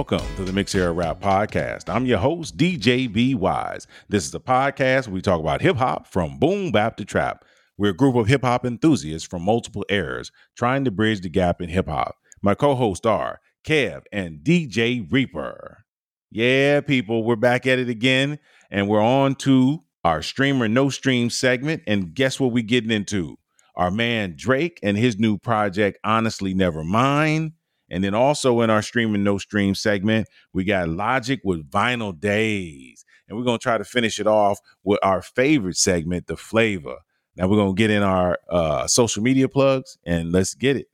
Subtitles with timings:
[0.00, 1.94] Welcome to the Mix Era Rap Podcast.
[1.94, 3.86] I'm your host, DJ B Wise.
[4.08, 7.44] This is a podcast where we talk about hip hop from boom bap to trap.
[7.76, 11.60] We're a group of hip hop enthusiasts from multiple eras trying to bridge the gap
[11.60, 12.16] in hip hop.
[12.40, 15.84] My co hosts are Kev and DJ Reaper.
[16.30, 18.38] Yeah, people, we're back at it again,
[18.70, 21.82] and we're on to our streamer no stream segment.
[21.86, 23.36] And guess what we're getting into?
[23.76, 27.52] Our man Drake and his new project, Honestly Never Mind.
[27.90, 33.04] And then also in our streaming no stream segment, we got Logic with Vinyl Days.
[33.28, 36.96] And we're going to try to finish it off with our favorite segment, the flavor.
[37.36, 40.86] Now we're going to get in our uh, social media plugs and let's get it.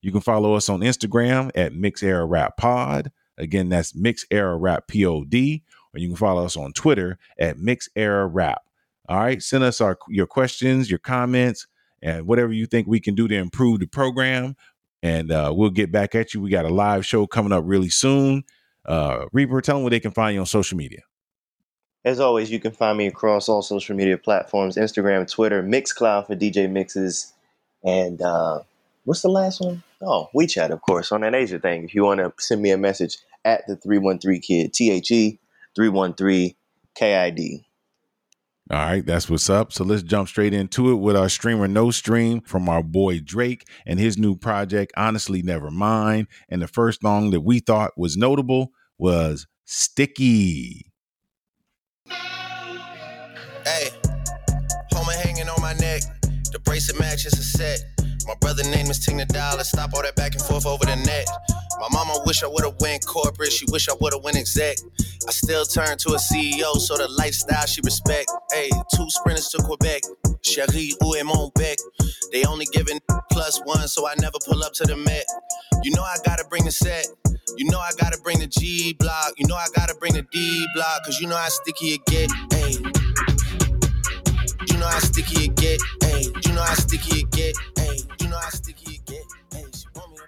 [0.00, 3.12] You can follow us on Instagram at Mix Era Rap Pod.
[3.38, 5.34] Again, that's Mix Era Rap Pod.
[5.34, 8.62] Or you can follow us on Twitter at Mix Era Rap.
[9.08, 11.66] All right, send us our your questions, your comments,
[12.00, 14.56] and whatever you think we can do to improve the program
[15.02, 16.40] and uh, we'll get back at you.
[16.40, 18.44] We got a live show coming up really soon.
[18.84, 21.00] Uh, Reaper, tell them where they can find you on social media.
[22.04, 26.34] As always, you can find me across all social media platforms Instagram, Twitter, Mixcloud for
[26.34, 27.32] DJ Mixes,
[27.84, 28.60] and uh,
[29.04, 29.82] what's the last one?
[30.00, 31.84] Oh, WeChat, of course, on that Asia thing.
[31.84, 35.38] If you want to send me a message at the 313 Kid, T H E
[35.76, 36.54] 313
[36.94, 37.64] K I D.
[38.72, 39.70] All right, that's what's up.
[39.70, 43.68] So let's jump straight into it with our streamer No Stream from our boy Drake
[43.84, 46.26] and his new project, Honestly Never Mind.
[46.48, 50.90] And the first song that we thought was notable was Sticky.
[52.08, 53.90] Hey,
[54.90, 56.00] homie hanging on my neck.
[56.50, 57.78] The bracelet matches a set.
[58.26, 59.64] My brother name is Tina Dollar.
[59.64, 61.26] Stop all that back and forth over the net.
[61.80, 63.52] My mama wish I would've went corporate.
[63.52, 64.78] She wish I would've went exec.
[65.26, 68.30] I still turn to a CEO, so the lifestyle she respect.
[68.52, 70.02] Hey, two sprinters to Quebec.
[70.42, 71.78] Cherie, où est mon bec?
[72.32, 75.24] They only giving plus one, so I never pull up to the Met.
[75.82, 77.06] You know I gotta bring the set.
[77.56, 79.32] You know I gotta bring the G block.
[79.36, 82.30] You know I gotta bring the D block, cause you know how sticky it get.
[82.52, 82.72] Hey.
[84.68, 85.80] You know how sticky it get.
[86.02, 86.41] Hey.
[86.62, 87.56] Know how sticky it get.
[87.76, 87.98] Hey.
[88.20, 89.24] You know how sticky it get.
[89.52, 89.64] Hey.
[89.74, 90.18] She want me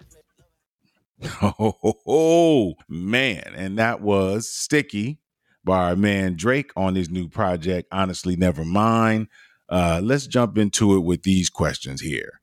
[1.21, 1.95] to play.
[2.09, 3.53] Oh, man.
[3.55, 5.21] And that was Sticky
[5.63, 9.29] by our man Drake on his new project, Honestly Never Mind.
[9.69, 12.41] Uh, let's jump into it with these questions here.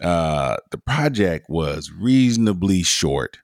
[0.00, 3.38] Uh, the project was reasonably short.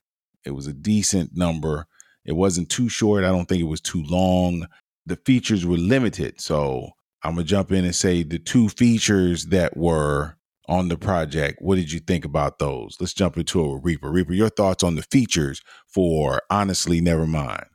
[0.45, 1.89] It was a decent number.
[2.25, 3.25] It wasn't too short.
[3.25, 4.69] I don't think it was too long.
[5.07, 6.41] The features were limited.
[6.41, 6.93] So
[7.27, 10.37] I'm going to jump in and say the two features that were
[10.69, 11.59] on the project.
[11.61, 12.97] What did you think about those?
[13.01, 14.11] Let's jump into it with Reaper.
[14.11, 17.67] Reaper, your thoughts on the features for Honestly Never Mind.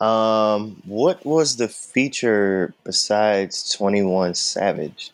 [0.00, 5.12] Um, what was the feature besides 21 Savage?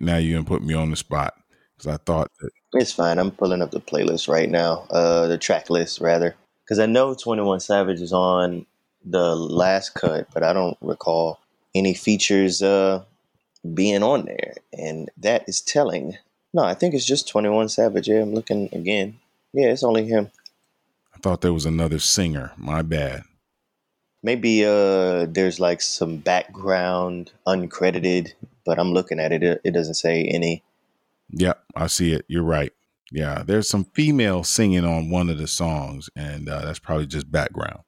[0.00, 1.34] Now you're gonna put me on the spot
[1.76, 3.18] because I thought that It's fine.
[3.18, 4.86] I'm pulling up the playlist right now.
[4.90, 6.34] Uh, the track list rather,
[6.64, 8.64] because I know 21 Savage is on
[9.04, 11.38] the last cut, but I don't recall
[11.76, 13.04] any features uh
[13.74, 16.16] being on there, and that is telling.
[16.54, 18.08] No, I think it's just 21 Savage.
[18.08, 19.18] Yeah, I'm looking again.
[19.52, 20.30] Yeah, it's only him.
[21.14, 22.52] I thought there was another singer.
[22.56, 23.22] My bad.
[24.22, 28.32] Maybe uh there's like some background uncredited,
[28.64, 29.42] but I'm looking at it.
[29.42, 30.62] It, it doesn't say any.
[31.30, 32.24] Yeah, I see it.
[32.28, 32.72] You're right.
[33.12, 37.30] Yeah, there's some female singing on one of the songs, and uh, that's probably just
[37.30, 37.80] background.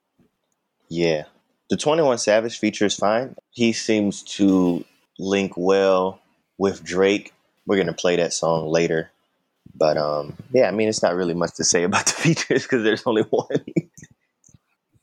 [0.88, 1.24] Yeah.
[1.70, 3.36] The 21 Savage feature is fine.
[3.50, 4.84] He seems to
[5.18, 6.20] link well
[6.56, 7.32] with Drake.
[7.66, 9.10] We're going to play that song later.
[9.74, 12.82] But um yeah, I mean it's not really much to say about the features cuz
[12.82, 13.64] there's only one.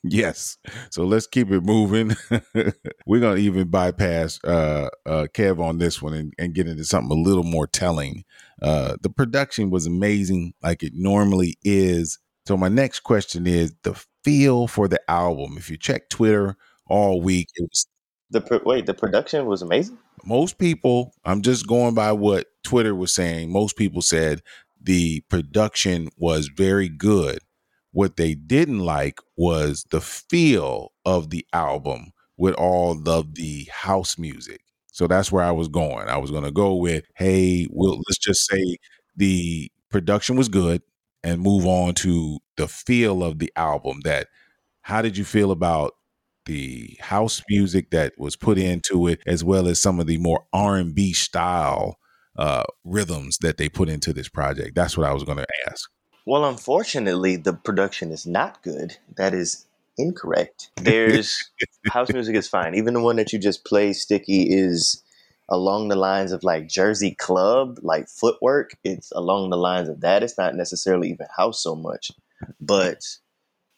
[0.08, 0.58] Yes.
[0.92, 2.16] So let's keep it moving.
[3.08, 7.18] We're gonna even bypass uh, uh, Kev on this one and, and get into something
[7.18, 8.24] a little more telling.
[8.62, 12.20] Uh, the production was amazing, like it normally is.
[12.46, 15.56] So my next question is the feel for the album.
[15.58, 16.58] If you check Twitter
[16.88, 17.88] all week, it was
[18.32, 19.98] the wait, the production was amazing.
[20.26, 21.14] most people.
[21.24, 23.52] I'm just going by what Twitter was saying.
[23.52, 24.42] Most people said
[24.82, 27.40] the production was very good.
[27.92, 34.18] What they didn't like was the feel of the album with all of the house
[34.18, 34.62] music.
[34.92, 36.08] So that's where I was going.
[36.08, 38.78] I was going to go with, hey, well, let's just say
[39.16, 40.82] the production was good
[41.26, 44.02] and move on to the feel of the album.
[44.04, 44.28] That
[44.82, 45.96] how did you feel about
[46.46, 50.46] the house music that was put into it, as well as some of the more
[50.54, 51.98] R and B style
[52.38, 54.76] uh, rhythms that they put into this project?
[54.76, 55.90] That's what I was going to ask.
[56.28, 58.98] Well, unfortunately, the production is not good.
[59.18, 59.66] That is
[59.98, 60.70] incorrect.
[60.78, 61.52] There's
[61.88, 62.76] house music is fine.
[62.76, 65.04] Even the one that you just play Sticky, is
[65.50, 68.78] along the lines of like Jersey Club, like footwork.
[68.84, 70.24] It's along the lines of that.
[70.24, 72.12] It's not necessarily even house so much.
[72.62, 73.06] but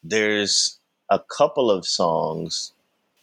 [0.04, 0.80] there's
[1.10, 2.74] a couple of songs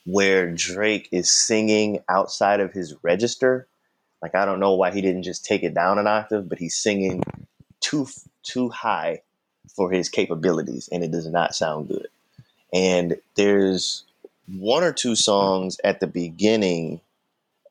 [0.06, 3.66] where Drake is singing outside of his register.
[4.22, 6.76] Like I don't know why he didn't just take it down an octave, but he's
[6.76, 7.22] singing
[7.80, 8.06] too
[8.42, 9.22] too high
[9.74, 12.08] for his capabilities, and it does not sound good.
[12.72, 14.04] And there's
[14.46, 17.00] one or two songs at the beginning.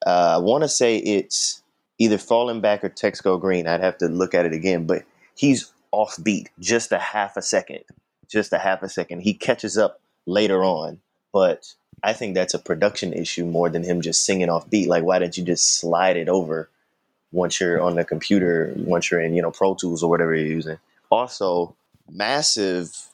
[0.05, 1.61] Uh, I want to say it's
[1.97, 3.67] either Falling Back or Text Go Green.
[3.67, 5.03] I'd have to look at it again, but
[5.35, 7.83] he's offbeat just a half a second,
[8.27, 9.21] just a half a second.
[9.21, 10.99] He catches up later on,
[11.31, 11.73] but
[12.03, 14.89] I think that's a production issue more than him just singing off beat.
[14.89, 16.69] Like, why didn't you just slide it over
[17.31, 20.45] once you're on the computer, once you're in, you know, Pro Tools or whatever you're
[20.45, 20.77] using?
[21.09, 21.75] Also,
[22.09, 23.07] Massive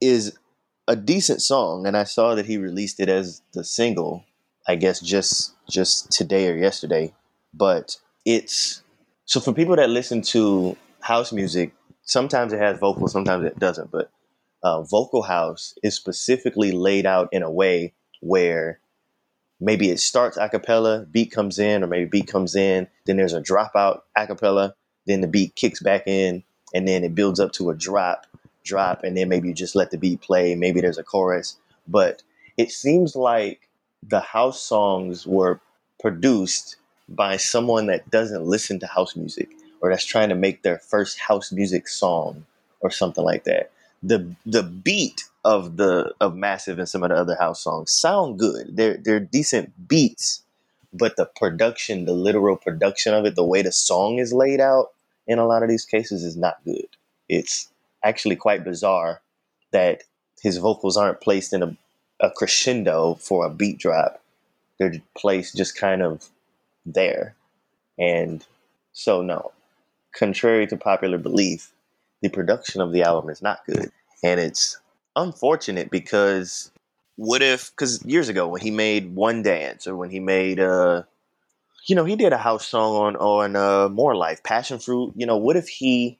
[0.00, 0.36] is
[0.86, 4.24] a decent song, and I saw that he released it as the single.
[4.66, 7.12] I guess just just today or yesterday,
[7.52, 8.82] but it's
[9.26, 13.90] so for people that listen to house music, sometimes it has vocals, sometimes it doesn't.
[13.90, 14.10] But
[14.62, 18.80] uh, vocal house is specifically laid out in a way where
[19.60, 23.34] maybe it starts a cappella, beat comes in, or maybe beat comes in, then there's
[23.34, 24.74] a dropout a cappella,
[25.06, 26.42] then the beat kicks back in,
[26.74, 28.26] and then it builds up to a drop,
[28.64, 30.54] drop, and then maybe you just let the beat play.
[30.54, 31.56] Maybe there's a chorus,
[31.86, 32.22] but
[32.56, 33.63] it seems like
[34.08, 35.60] the house songs were
[36.00, 36.76] produced
[37.08, 41.18] by someone that doesn't listen to house music or that's trying to make their first
[41.18, 42.46] house music song
[42.80, 43.70] or something like that.
[44.02, 48.38] The the beat of the of Massive and some of the other house songs sound
[48.38, 48.76] good.
[48.76, 50.42] They're they're decent beats,
[50.92, 54.88] but the production, the literal production of it, the way the song is laid out
[55.26, 56.88] in a lot of these cases is not good.
[57.28, 57.68] It's
[58.02, 59.22] actually quite bizarre
[59.72, 60.04] that
[60.42, 61.76] his vocals aren't placed in a,
[62.24, 64.20] a crescendo for a beat drop.
[64.78, 66.28] They're placed just kind of
[66.86, 67.36] there.
[67.98, 68.44] And
[68.92, 69.52] so, no,
[70.16, 71.72] contrary to popular belief,
[72.22, 73.90] the production of the album is not good.
[74.22, 74.78] And it's
[75.14, 76.70] unfortunate because
[77.16, 81.02] what if, because years ago when he made One Dance or when he made, uh,
[81.86, 85.26] you know, he did a house song on, on uh, More Life, Passion Fruit, you
[85.26, 86.18] know, what if he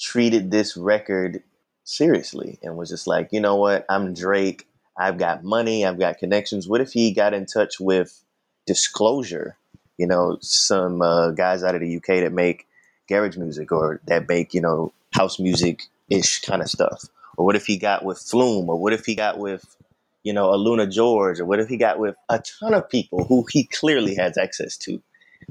[0.00, 1.42] treated this record
[1.84, 4.66] seriously and was just like, you know what, I'm Drake.
[4.96, 5.84] I've got money.
[5.84, 6.68] I've got connections.
[6.68, 8.22] What if he got in touch with
[8.66, 9.56] Disclosure
[9.96, 12.66] you know, some uh, guys out of the UK that make
[13.08, 17.04] garage music or that make, you know, house music ish kind of stuff.
[17.36, 18.68] Or what if he got with Flume?
[18.68, 19.76] Or what if he got with,
[20.22, 21.40] you know, AlunaGeorge?
[21.40, 24.76] Or what if he got with a ton of people who he clearly has access
[24.78, 25.02] to?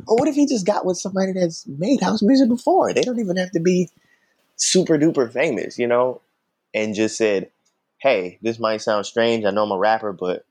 [0.07, 2.93] Or what if he just got with somebody that's made house music before?
[2.93, 3.89] They don't even have to be
[4.55, 6.21] super duper famous, you know?
[6.73, 7.49] And just said,
[8.03, 9.45] hey, this might sound strange.
[9.45, 10.45] I know I'm a rapper, but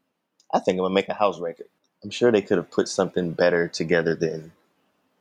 [0.54, 1.66] I think I'm to make a house record.
[2.02, 4.52] I'm sure they could have put something better together than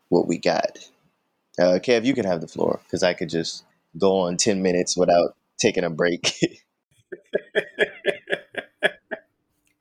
[0.07, 0.77] what we got.
[1.59, 3.65] Uh, Kev, you can have the floor because I could just
[3.97, 6.33] go on 10 minutes without taking a break.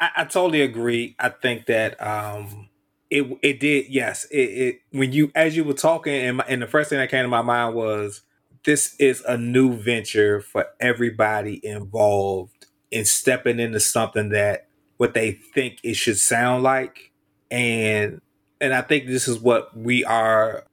[0.00, 1.14] I, I, totally agree.
[1.20, 2.68] I think that um,
[3.10, 3.86] it it did.
[3.88, 6.98] Yes, it, it when you as you were talking, and, my, and the first thing
[6.98, 8.22] that came to my mind was
[8.64, 15.32] this is a new venture for everybody involved in stepping into something that what they
[15.32, 17.12] think it should sound like
[17.50, 18.20] and
[18.60, 20.64] and I think this is what we are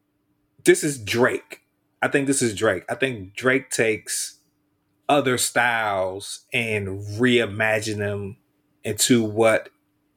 [0.65, 1.61] this is Drake.
[2.01, 2.83] I think this is Drake.
[2.89, 4.39] I think Drake takes
[5.07, 8.35] other styles and reimagine them
[8.83, 9.69] into what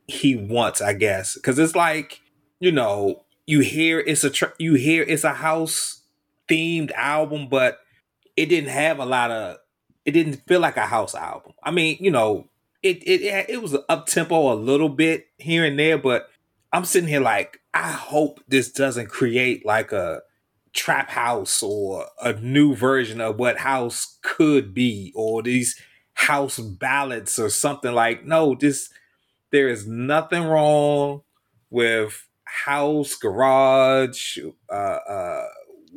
[0.09, 1.39] he wants, I guess.
[1.39, 2.21] Cuz it's like,
[2.59, 6.00] you know, you hear it's a tr- you hear it's a house
[6.51, 7.79] themed album but
[8.37, 9.59] it didn't have a lot of
[10.05, 11.53] it didn't feel like a house album.
[11.63, 12.49] I mean, you know,
[12.83, 16.29] it it it was up tempo a little bit here and there, but
[16.73, 20.23] I'm sitting here like I hope this doesn't create like a
[20.73, 25.81] trap house or a new version of what house could be or these
[26.15, 28.89] house ballads or something like no this
[29.51, 31.23] there is nothing wrong
[31.71, 34.39] with house garage
[34.69, 35.47] uh uh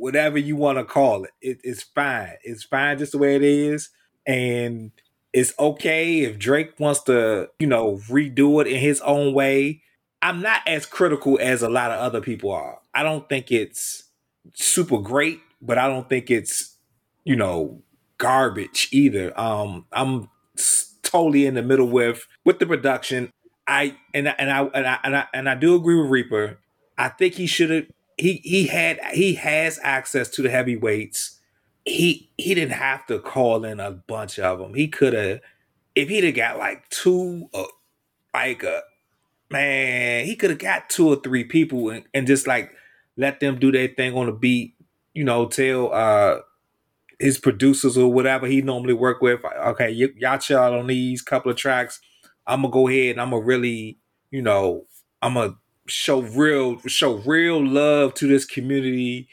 [0.04, 1.32] whatever you want to call it.
[1.42, 3.90] it it's fine it's fine just the way it is
[4.28, 4.92] and
[5.34, 9.82] it's okay if Drake wants to, you know, redo it in his own way.
[10.22, 12.80] I'm not as critical as a lot of other people are.
[12.94, 14.04] I don't think it's
[14.54, 16.78] super great, but I don't think it's,
[17.26, 17.82] you know,
[18.20, 19.38] garbage either.
[19.38, 20.30] Um, I'm
[21.02, 23.32] totally in the middle with with the production.
[23.68, 26.60] I and and I and I and I, and I do agree with Reaper.
[26.98, 27.86] I think he should have
[28.18, 31.40] he he had he has access to the heavyweights
[31.86, 34.74] he he didn't have to call in a bunch of them.
[34.74, 35.42] He could have,
[35.96, 37.66] if he'd have got like two, uh,
[38.34, 38.82] like a
[39.52, 42.72] man, he could have got two or three people and, and just like
[43.18, 44.76] let them do their thing on the beat.
[45.14, 46.40] You know, tell uh
[47.20, 49.42] his producers or whatever he normally work with.
[49.46, 52.00] Okay, y- y'all chill on these couple of tracks.
[52.48, 54.00] I'm gonna go ahead and I'm gonna really,
[54.32, 54.88] you know,
[55.22, 55.56] I'm gonna
[55.88, 59.28] show real show real love to this community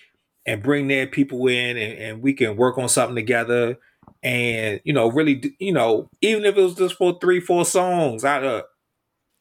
[0.47, 3.79] and bring their people in and, and we can work on something together.
[4.23, 8.25] And you know really you know even if it was just for three four songs
[8.25, 8.65] out of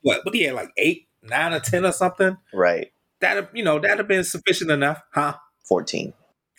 [0.01, 2.37] what what he had like eight nine or ten or something?
[2.53, 2.91] Right.
[3.21, 5.35] That you know that'd have been sufficient enough huh?
[5.67, 6.13] 14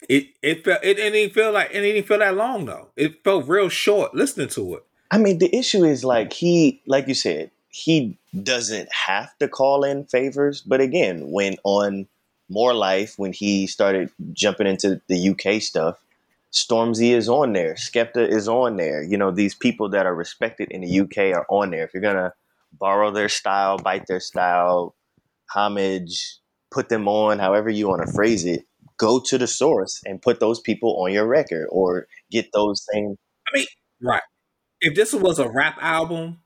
[0.08, 2.90] it it felt it, it didn't feel like it didn't feel that long though.
[2.96, 4.82] It felt real short listening to it.
[5.10, 9.84] I mean the issue is like he like you said he doesn't have to call
[9.84, 12.06] in favors but again when on
[12.48, 15.98] more life when he started jumping into the uk stuff
[16.52, 17.74] Stormzy is on there.
[17.74, 19.02] Skepta is on there.
[19.02, 21.84] You know, these people that are respected in the UK are on there.
[21.84, 22.32] If you're gonna
[22.72, 24.96] borrow their style, bite their style,
[25.54, 26.38] homage,
[26.70, 28.64] put them on, however you want to phrase it,
[28.96, 33.16] go to the source and put those people on your record or get those same.
[33.48, 33.66] I mean,
[34.02, 34.22] right.
[34.80, 36.40] If this was a rap album,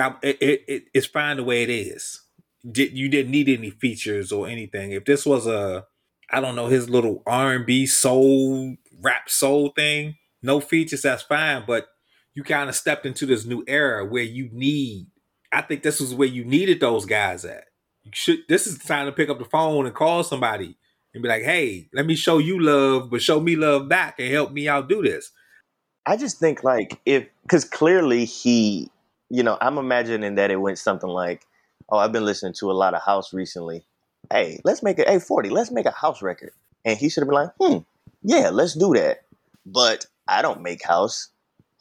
[0.00, 2.22] that it, it, it it's fine the way it is.
[2.70, 4.92] Did you didn't need any features or anything.
[4.92, 5.86] If this was a
[6.30, 11.22] I don't know his little R and B soul rap soul thing, no features, that's
[11.22, 11.64] fine.
[11.66, 11.88] But
[12.34, 15.08] you kind of stepped into this new era where you need.
[15.52, 17.64] I think this was where you needed those guys at.
[18.04, 18.38] You should.
[18.48, 20.76] This is the time to pick up the phone and call somebody
[21.12, 24.32] and be like, "Hey, let me show you love, but show me love back and
[24.32, 25.30] help me out do this."
[26.06, 28.90] I just think like if because clearly he,
[29.30, 31.46] you know, I'm imagining that it went something like,
[31.88, 33.84] "Oh, I've been listening to a lot of house recently.
[34.30, 35.48] Hey, let's make a hey forty.
[35.48, 36.52] Let's make a house record."
[36.84, 37.78] And he should have been like, "Hmm,
[38.22, 39.22] yeah, let's do that.
[39.64, 41.28] But I don't make house.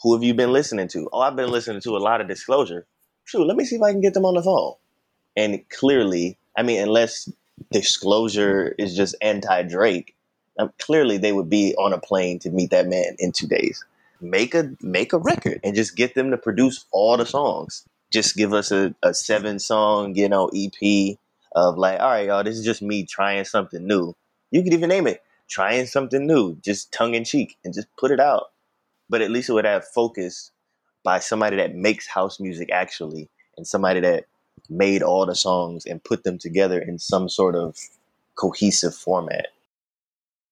[0.02, 1.10] Who have you been listening to?
[1.12, 2.86] Oh, I've been listening to a lot of Disclosure.
[3.26, 4.76] Shoot, let me see if I can get them on the phone.
[5.36, 7.30] And clearly, I mean, unless
[7.72, 10.16] Disclosure is just anti Drake,
[10.58, 13.84] um, clearly they would be on a plane to meet that man in two days.
[14.22, 17.86] Make a make a record and just get them to produce all the songs.
[18.12, 21.18] Just give us a, a seven song, you know, EP
[21.56, 24.16] of like, all right, y'all, this is just me trying something new.
[24.52, 28.12] You could even name it trying something new, just tongue in cheek, and just put
[28.12, 28.52] it out.
[29.10, 30.52] But at least it would have focus
[31.04, 34.26] by somebody that makes house music actually, and somebody that
[34.70, 37.78] made all the songs and put them together in some sort of
[38.36, 39.48] cohesive format.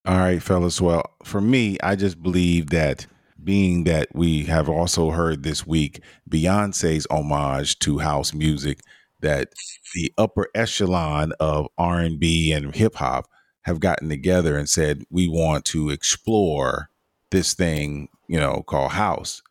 [0.06, 0.82] All right, fellas.
[0.82, 3.06] Well, for me, I just believe that
[3.48, 8.82] being that we have also heard this week Beyonce's homage to house music,
[9.22, 9.54] that
[9.96, 13.26] the upper echelon of R&B and hip hop
[13.62, 16.90] have gotten together and said we want to explore
[17.32, 19.42] this thing, you know, called house.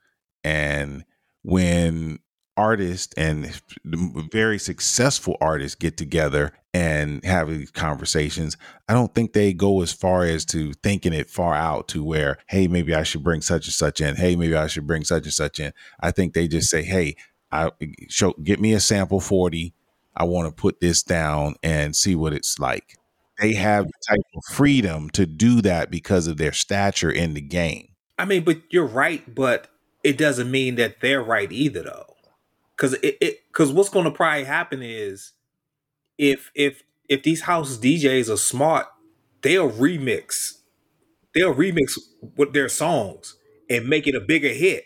[0.44, 1.04] And
[1.42, 2.18] when
[2.56, 8.56] artists and very successful artists get together and have these conversations,
[8.88, 12.38] I don't think they go as far as to thinking it far out to where,
[12.48, 14.16] hey, maybe I should bring such and such in.
[14.16, 15.72] Hey, maybe I should bring such and such in.
[16.00, 17.16] I think they just say, hey,
[17.52, 17.70] I
[18.08, 19.72] show get me a sample 40.
[20.16, 22.96] I want to put this down and see what it's like
[23.38, 27.40] they have the type of freedom to do that because of their stature in the
[27.40, 27.88] game.
[28.18, 29.68] I mean, but you're right, but
[30.02, 32.15] it doesn't mean that they're right either, though.
[32.76, 35.32] Because it, it, because what's to probably happen is
[36.18, 38.86] if if if these house DJs are smart,
[39.42, 40.58] they'll remix,
[41.34, 41.98] they'll remix
[42.36, 43.36] with their songs
[43.70, 44.84] and make it a bigger hit,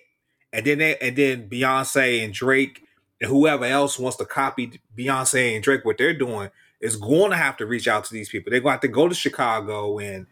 [0.52, 2.82] and then they, and then Beyonce and Drake
[3.20, 7.36] and whoever else wants to copy Beyonce and Drake what they're doing is going to
[7.36, 8.50] have to reach out to these people.
[8.50, 10.26] They're going to have to go to Chicago and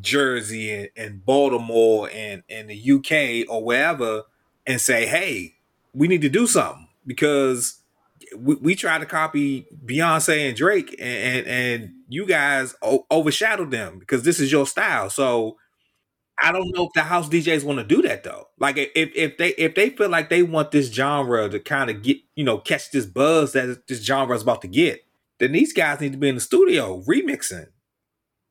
[0.00, 4.24] Jersey and, and Baltimore and, and the UK or wherever
[4.66, 5.54] and say, hey,
[5.94, 7.82] we need to do something because
[8.36, 13.70] we, we tried to copy Beyonce and Drake and, and, and you guys o- overshadowed
[13.70, 15.10] them because this is your style.
[15.10, 15.56] So
[16.42, 18.48] I don't know if the house DJs want to do that though.
[18.58, 22.02] Like if if they if they feel like they want this genre to kind of
[22.02, 25.04] get you know catch this buzz that this genre is about to get,
[25.38, 27.68] then these guys need to be in the studio remixing.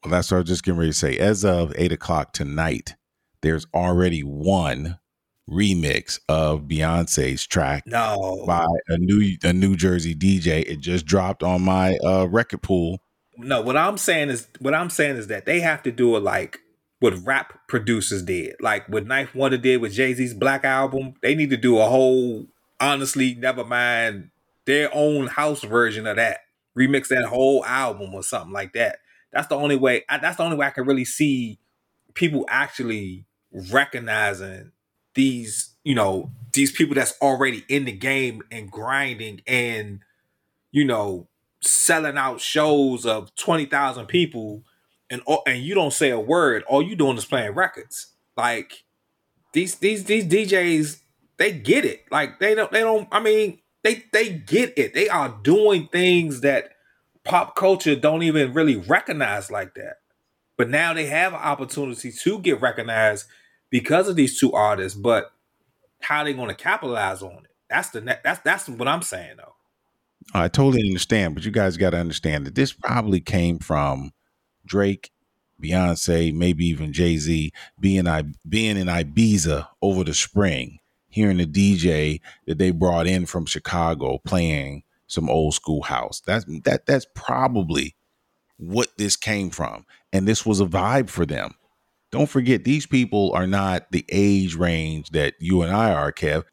[0.03, 1.17] Well, that's what I was just getting ready to say.
[1.17, 2.95] As of eight o'clock tonight,
[3.41, 4.99] there's already one
[5.49, 8.43] remix of Beyonce's track no.
[8.47, 10.63] by a new a New Jersey DJ.
[10.67, 12.99] It just dropped on my uh, record pool.
[13.37, 16.23] No, what I'm saying is what I'm saying is that they have to do it
[16.23, 16.59] like
[16.99, 21.13] what rap producers did, like what 9th Wonder did with Jay Z's Black album.
[21.21, 22.47] They need to do a whole,
[22.79, 24.29] honestly, never mind
[24.65, 26.39] their own house version of that
[26.77, 28.99] remix that whole album or something like that.
[29.31, 30.03] That's the only way.
[30.09, 31.59] I, that's the only way I can really see
[32.13, 33.25] people actually
[33.71, 34.71] recognizing
[35.15, 40.01] these, you know, these people that's already in the game and grinding and,
[40.71, 41.27] you know,
[41.61, 44.63] selling out shows of twenty thousand people,
[45.09, 46.63] and and you don't say a word.
[46.63, 48.07] All you doing is playing records.
[48.37, 48.83] Like
[49.53, 50.99] these these these DJs
[51.37, 52.05] they get it.
[52.11, 53.07] Like they don't they don't.
[53.11, 54.93] I mean they they get it.
[54.93, 56.69] They are doing things that
[57.23, 59.97] pop culture don't even really recognize like that.
[60.57, 63.25] But now they have an opportunity to get recognized
[63.75, 64.97] because of these two artists.
[64.97, 65.33] But
[65.99, 67.51] how they going to capitalize on it?
[67.69, 69.55] That's the ne- that's that's what I'm saying though.
[70.33, 74.13] I totally understand, but you guys got to understand that this probably came from
[74.65, 75.11] Drake,
[75.61, 80.79] Beyonce, maybe even Jay Z being I being in Ibiza over the spring,
[81.09, 86.21] hearing the DJ that they brought in from Chicago playing some old school house.
[86.25, 87.93] That's that that's probably
[88.55, 91.55] what this came from, and this was a vibe for them.
[92.15, 96.45] Don't forget, these people are not the age range that you and I are, Kev.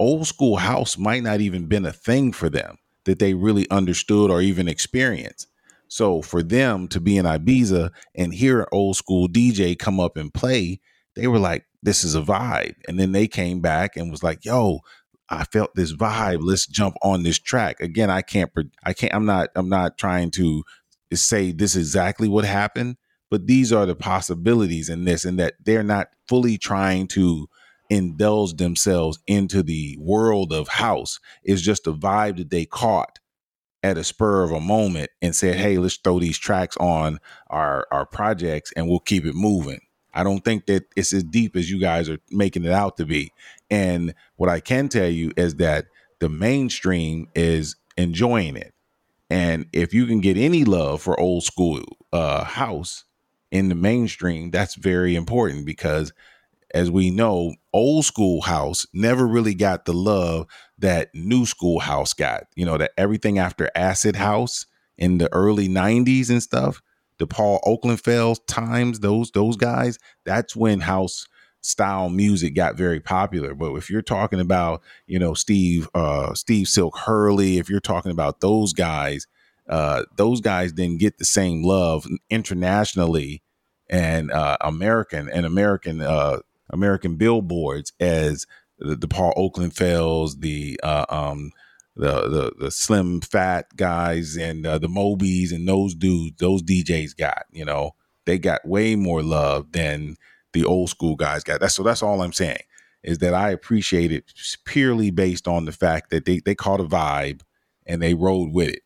[0.00, 4.28] Old school house might not even been a thing for them that they really understood
[4.28, 5.46] or even experienced.
[5.86, 10.16] So for them to be in Ibiza and hear an old school DJ come up
[10.16, 10.80] and play,
[11.14, 12.74] they were like, this is a vibe.
[12.88, 14.80] And then they came back and was like, yo,
[15.28, 16.40] I felt this vibe.
[16.40, 17.78] Let's jump on this track.
[17.78, 18.50] Again, I can't,
[18.82, 20.64] I can't, I'm not, I'm not trying to
[21.12, 22.96] say this is exactly what happened,
[23.34, 27.48] but these are the possibilities in this, and that they're not fully trying to
[27.90, 31.18] indulge themselves into the world of house.
[31.42, 33.18] It's just a vibe that they caught
[33.82, 37.18] at a spur of a moment and said, "Hey, let's throw these tracks on
[37.50, 39.80] our our projects and we'll keep it moving."
[40.12, 43.04] I don't think that it's as deep as you guys are making it out to
[43.04, 43.32] be.
[43.68, 45.86] And what I can tell you is that
[46.20, 48.74] the mainstream is enjoying it.
[49.28, 53.04] And if you can get any love for old school uh, house
[53.54, 56.12] in the mainstream, that's very important because
[56.74, 60.46] as we know, old school house never really got the love
[60.78, 62.48] that new school house got.
[62.56, 64.66] You know, that everything after acid house
[64.98, 66.82] in the early 90s and stuff,
[67.18, 71.28] the Paul Oakenfold times, those those guys, that's when house
[71.60, 73.54] style music got very popular.
[73.54, 78.10] But if you're talking about, you know, Steve uh Steve Silk Hurley, if you're talking
[78.10, 79.28] about those guys,
[79.68, 83.43] uh those guys didn't get the same love internationally
[83.88, 86.38] and uh American and American uh
[86.70, 88.46] American billboards as
[88.78, 91.52] the, the Paul Oakenfolds, the uh, um,
[91.96, 97.16] the, the the slim fat guys and uh, the Mobies and those dudes, those DJs
[97.16, 97.44] got.
[97.52, 97.94] You know,
[98.26, 100.16] they got way more love than
[100.52, 101.60] the old school guys got.
[101.60, 101.82] That's so.
[101.82, 102.62] That's all I'm saying
[103.02, 104.32] is that I appreciate it
[104.64, 107.42] purely based on the fact that they they caught a vibe
[107.86, 108.82] and they rode with it.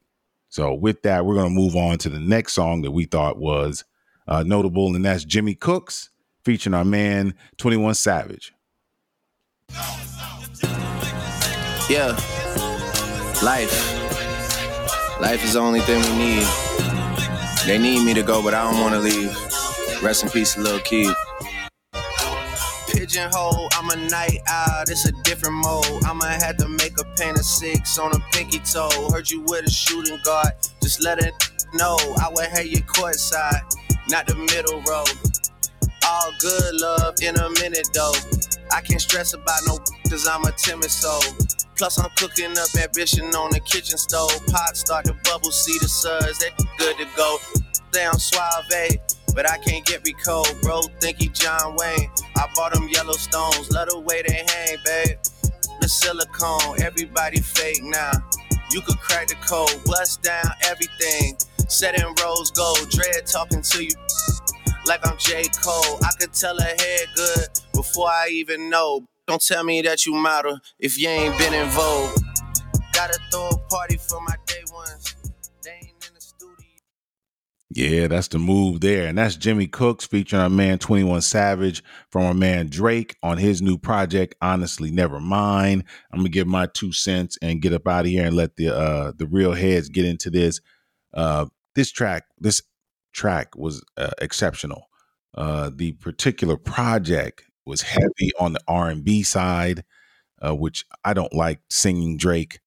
[0.50, 3.84] So with that, we're gonna move on to the next song that we thought was
[4.28, 6.10] uh, notable, and that's Jimmy Cooks
[6.44, 8.52] featuring our man 21 Savage.
[11.88, 12.16] Yeah.
[13.42, 15.20] Life.
[15.20, 16.46] Life is the only thing we need.
[17.66, 19.34] They need me to go, but I don't want to leave.
[20.02, 21.14] Rest in peace, little kid.
[22.88, 26.04] Pigeonhole, I'm a night owl, it's a different mode.
[26.04, 28.90] I'ma have to make a pain of six on a pinky toe.
[29.10, 31.34] Heard you with a shooting guard, just let it
[31.74, 31.96] know.
[32.20, 33.62] I would have you courtside,
[34.10, 35.04] not the middle row.
[36.06, 38.14] All good love in a minute though.
[38.72, 41.22] I can't stress about no cause I'm a timid soul.
[41.76, 44.32] Plus I'm cooking up ambition on the kitchen stove.
[44.48, 47.36] Pot start to bubble, see the suds, they good to go.
[47.92, 48.98] Down suave,
[49.34, 50.54] but I can't get recalled.
[50.62, 52.10] Bro, think he John Wayne.
[52.36, 55.18] I bought them yellow stones, love the way they hang, babe.
[55.80, 58.12] The silicone, everybody fake now.
[58.70, 61.36] You could crack the code, bust down everything.
[61.68, 63.90] Set in rose gold, dread talking to you
[64.86, 65.44] like I'm J.
[65.62, 65.98] Cole.
[66.02, 69.06] I could tell her head good before I even know.
[69.26, 72.16] Don't tell me that you model if you ain't been in vogue.
[72.94, 75.14] Gotta throw a party for my day ones.
[77.70, 79.06] Yeah, that's the move there.
[79.06, 83.60] And that's Jimmy Cooks featuring our man 21 Savage from our man Drake on his
[83.60, 85.84] new project, Honestly Never Mind.
[86.10, 88.74] I'm gonna give my two cents and get up out of here and let the
[88.74, 90.60] uh the real heads get into this.
[91.12, 91.46] Uh
[91.78, 92.60] this track, this
[93.12, 94.88] track was uh, exceptional.
[95.36, 99.84] Uh, the particular project was heavy on the R and B side,
[100.44, 102.58] uh, which I don't like singing Drake.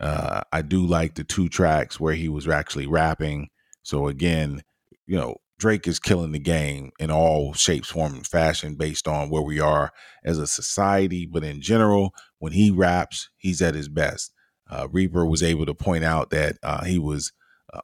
[0.00, 3.48] Uh, I do like the two tracks where he was actually rapping.
[3.84, 4.62] So again,
[5.06, 9.30] you know, Drake is killing the game in all shapes, form, and fashion based on
[9.30, 9.92] where we are
[10.24, 11.26] as a society.
[11.26, 14.32] But in general, when he raps, he's at his best.
[14.68, 17.32] Uh, Reaper was able to point out that uh, he was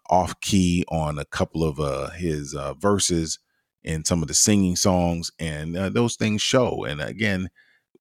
[0.09, 3.39] off key on a couple of uh, his uh, verses
[3.83, 6.85] in some of the singing songs, and uh, those things show.
[6.85, 7.51] And again,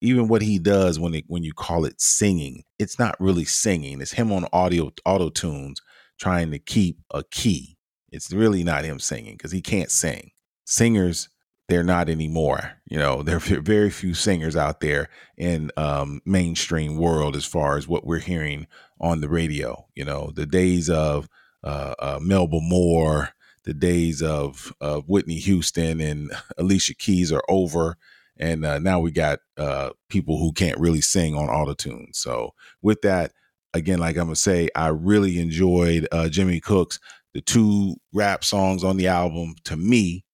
[0.02, 4.02] even what he does when it when you call it singing, it's not really singing.
[4.02, 5.82] It's him on audio auto tunes
[6.20, 7.78] trying to keep a key.
[8.12, 10.32] It's really not him singing because he can't sing.
[10.66, 11.30] Singers
[11.70, 12.74] they're not anymore.
[12.86, 17.78] You know, there are very few singers out there in um, mainstream world as far
[17.78, 18.68] as what we're hearing
[19.00, 19.88] on the radio.
[19.96, 21.28] You know, the days of
[21.64, 23.30] uh, uh, Melba Moore,
[23.64, 27.98] the days of of Whitney Houston and Alicia Keys are over,
[28.38, 32.16] and uh, now we got uh, people who can't really sing on autotune.
[32.16, 33.32] So with that,
[33.74, 37.00] again, like I'm gonna say, I really enjoyed uh, Jimmy Cook's
[37.34, 39.56] the two rap songs on the album.
[39.66, 40.26] To me,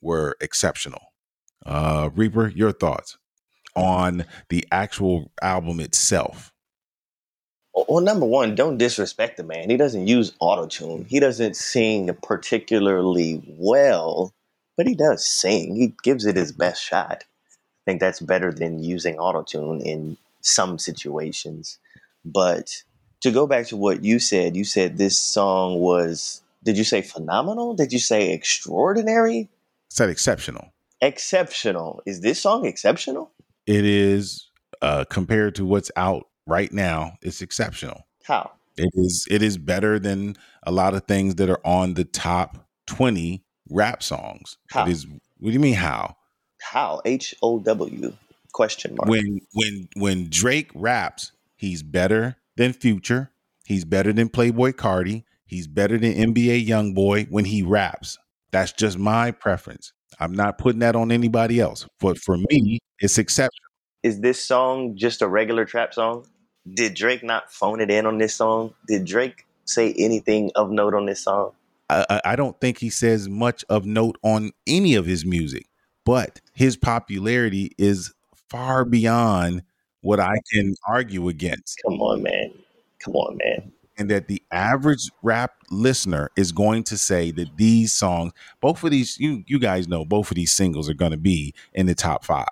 [0.00, 1.00] were exceptional.
[1.64, 3.16] Uh, Reaper, your thoughts
[3.74, 6.51] on the actual album itself?
[7.74, 9.70] Well, number one, don't disrespect the man.
[9.70, 11.06] He doesn't use autotune.
[11.06, 14.32] He doesn't sing particularly well,
[14.76, 15.76] but he does sing.
[15.76, 17.24] He gives it his best shot.
[17.24, 21.78] I think that's better than using autotune in some situations.
[22.24, 22.82] But
[23.22, 27.02] to go back to what you said, you said this song was, did you say
[27.02, 27.74] phenomenal?
[27.74, 29.48] Did you say extraordinary?
[29.88, 30.72] said exceptional.
[31.00, 32.02] Exceptional.
[32.06, 33.30] Is this song exceptional?
[33.66, 34.48] It is
[34.80, 37.18] uh, compared to what's out right now.
[37.22, 38.06] It's exceptional.
[38.24, 38.52] How?
[38.76, 39.26] It is.
[39.30, 44.02] It is better than a lot of things that are on the top twenty rap
[44.02, 44.56] songs.
[44.70, 44.86] How?
[44.86, 45.06] It is.
[45.06, 46.16] What do you mean how?
[46.60, 47.02] How?
[47.04, 48.12] H O W
[48.52, 49.08] question mark.
[49.08, 53.30] When when when Drake raps, he's better than Future.
[53.66, 55.24] He's better than Playboi Carti.
[55.46, 58.18] He's better than NBA YoungBoy when he raps.
[58.52, 59.92] That's just my preference.
[60.20, 61.86] I'm not putting that on anybody else.
[62.00, 63.68] But for me, it's exceptional.
[64.02, 66.26] Is this song just a regular trap song?
[66.70, 68.74] Did Drake not phone it in on this song?
[68.86, 71.52] Did Drake say anything of note on this song?
[71.90, 75.66] I, I don't think he says much of note on any of his music,
[76.04, 78.14] but his popularity is
[78.48, 79.62] far beyond
[80.00, 81.80] what I can argue against.
[81.86, 82.52] Come on, man.
[83.00, 87.92] Come on, man and that the average rap listener is going to say that these
[87.92, 91.16] songs, both of these, you you guys know, both of these singles are going to
[91.18, 92.46] be in the top five,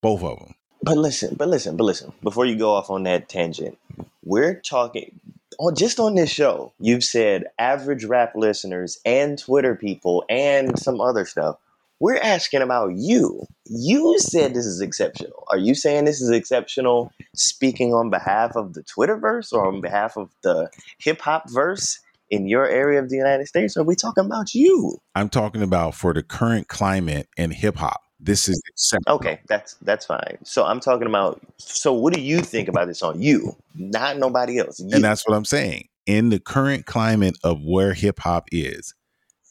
[0.00, 0.54] both of them.
[0.84, 2.12] But listen, but listen, but listen.
[2.22, 3.78] Before you go off on that tangent,
[4.24, 5.20] we're talking
[5.58, 6.72] on just on this show.
[6.78, 11.56] You've said average rap listeners and Twitter people and some other stuff
[12.00, 13.46] we're asking about you.
[13.64, 15.44] You said this is exceptional.
[15.48, 20.18] Are you saying this is exceptional speaking on behalf of the Twitterverse or on behalf
[20.18, 23.76] of the hip hop verse in your area of the United States?
[23.76, 24.98] Are we talking about you?
[25.14, 28.03] I'm talking about for the current climate in hip hop.
[28.24, 29.16] This is exceptional.
[29.16, 30.38] Okay, that's that's fine.
[30.44, 34.58] So I'm talking about so what do you think about this on you, not nobody
[34.58, 34.80] else.
[34.80, 34.88] You.
[34.92, 35.88] And that's what I'm saying.
[36.06, 38.94] In the current climate of where hip hop is,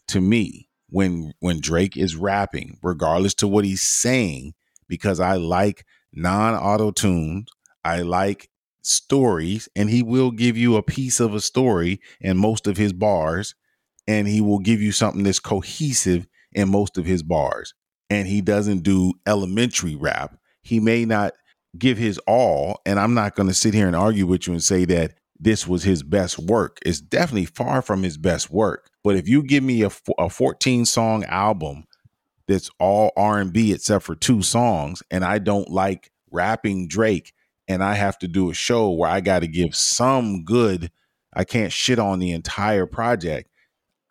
[0.08, 4.54] to me, when when Drake is rapping, regardless to what he's saying,
[4.88, 7.50] because I like non-auto tunes.
[7.86, 8.50] I like
[8.82, 12.94] stories, and he will give you a piece of a story in most of his
[12.94, 13.56] bars,
[14.08, 17.74] and he will give you something that's cohesive in most of his bars.
[18.10, 20.38] And he doesn't do elementary rap.
[20.62, 21.34] He may not
[21.78, 24.64] give his all, and I'm not going to sit here and argue with you and
[24.64, 26.78] say that this was his best work.
[26.86, 28.90] It's definitely far from his best work.
[29.04, 31.86] But if you give me a, a 14 song album
[32.48, 37.34] that's all R&B except for two songs and I don't like rapping Drake
[37.68, 40.92] and I have to do a show where I got to give some good
[41.36, 43.50] I can't shit on the entire project.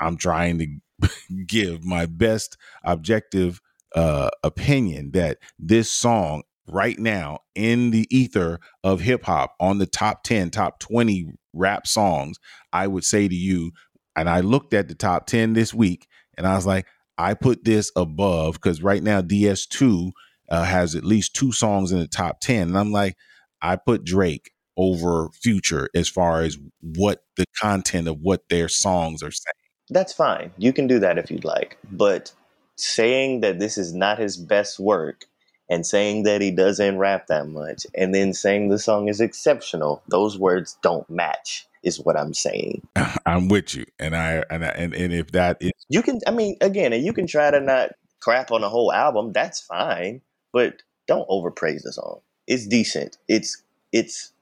[0.01, 1.09] I'm trying to
[1.47, 3.61] give my best objective
[3.95, 9.87] uh, opinion that this song right now in the ether of hip hop on the
[9.87, 12.39] top 10, top 20 rap songs,
[12.73, 13.73] I would say to you,
[14.17, 16.87] and I looked at the top 10 this week and I was like,
[17.19, 20.13] I put this above because right now DS2
[20.49, 22.69] uh, has at least two songs in the top 10.
[22.69, 23.17] And I'm like,
[23.61, 29.23] I put Drake over Future as far as what the content of what their songs
[29.23, 29.55] are saying.
[29.91, 30.53] That's fine.
[30.57, 31.79] You can do that if you'd like.
[31.91, 32.33] But
[32.83, 35.27] saying that this is not his best work
[35.71, 40.03] and saying that he doesn't rap that much and then saying the song is exceptional,
[40.09, 42.83] those words don't match is what I'm saying.
[43.27, 43.85] I'm with you.
[43.99, 47.05] And I and I, and, and if that is You can I mean again, and
[47.05, 50.21] you can try to not crap on the whole album, that's fine,
[50.53, 52.21] but don't overpraise the song.
[52.47, 53.16] It's decent.
[53.29, 54.33] It's it's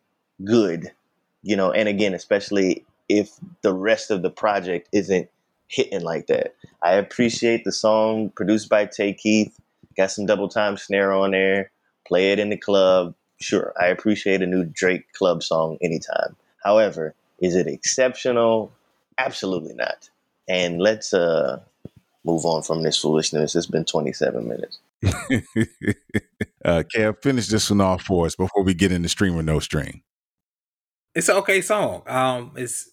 [0.44, 0.92] good.
[1.42, 3.31] You know, and again, especially if
[3.62, 5.29] the rest of the project isn't
[5.70, 6.54] hitting like that.
[6.83, 9.56] I appreciate the song produced by Tay Keith
[9.96, 11.70] Got some double time snare on there.
[12.06, 13.14] Play it in the club.
[13.40, 16.37] Sure, I appreciate a new Drake club song anytime.
[16.62, 18.72] However, is it exceptional?
[19.18, 20.09] Absolutely not.
[20.48, 21.61] And let's uh
[22.24, 23.54] move on from this foolishness.
[23.54, 24.78] It's been 27 minutes.
[26.64, 29.59] uh Kev, finish this one off for us before we get into stream or no
[29.59, 30.02] stream.
[31.14, 32.02] It's an okay song.
[32.06, 32.90] Um it's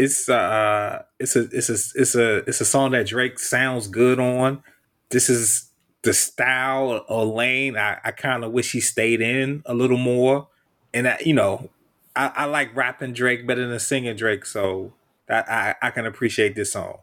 [0.00, 4.18] it's uh it's a it's a it's a it's a song that Drake sounds good
[4.18, 4.62] on.
[5.10, 5.68] This is
[6.02, 10.48] the style or lane I, I kind of wish he stayed in a little more.
[10.94, 11.68] And I, you know,
[12.16, 14.94] I, I like rapping Drake better than singing Drake, so
[15.28, 17.00] I, I, I can appreciate this song.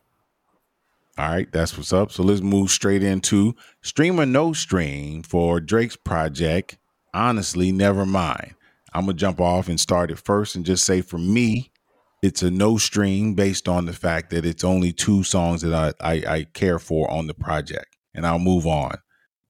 [1.19, 2.11] All right, that's what's up.
[2.11, 6.79] So let's move straight into stream or no stream for Drake's project.
[7.13, 8.55] Honestly, never mind.
[8.91, 11.71] I'm gonna jump off and start it first and just say for me,
[12.21, 16.13] it's a no stream based on the fact that it's only two songs that I,
[16.13, 17.95] I, I care for on the project.
[18.13, 18.97] And I'll move on.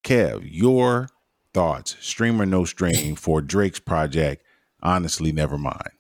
[0.04, 1.10] Kev, your
[1.54, 4.44] thoughts, stream or no stream for Drake's project.
[4.84, 5.92] Honestly, never mind.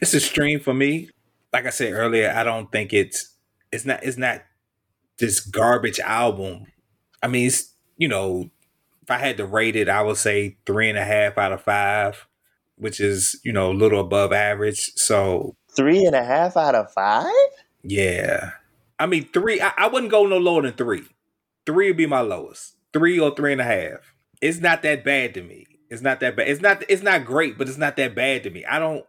[0.00, 1.08] It's a stream for me.
[1.52, 3.36] Like I said earlier, I don't think it's
[3.72, 4.42] it's not it's not
[5.18, 6.66] this garbage album.
[7.22, 8.50] I mean, it's you know,
[9.02, 11.62] if I had to rate it, I would say three and a half out of
[11.62, 12.26] five
[12.76, 14.92] which is you know a little above average.
[14.96, 17.32] So three and a half out of five.
[17.82, 18.52] Yeah,
[18.98, 19.60] I mean three.
[19.60, 21.04] I, I wouldn't go no lower than three.
[21.66, 22.76] Three would be my lowest.
[22.92, 24.14] Three or three and a half.
[24.40, 25.66] It's not that bad to me.
[25.90, 26.48] It's not that bad.
[26.48, 26.82] It's not.
[26.88, 28.64] It's not great, but it's not that bad to me.
[28.64, 29.04] I don't.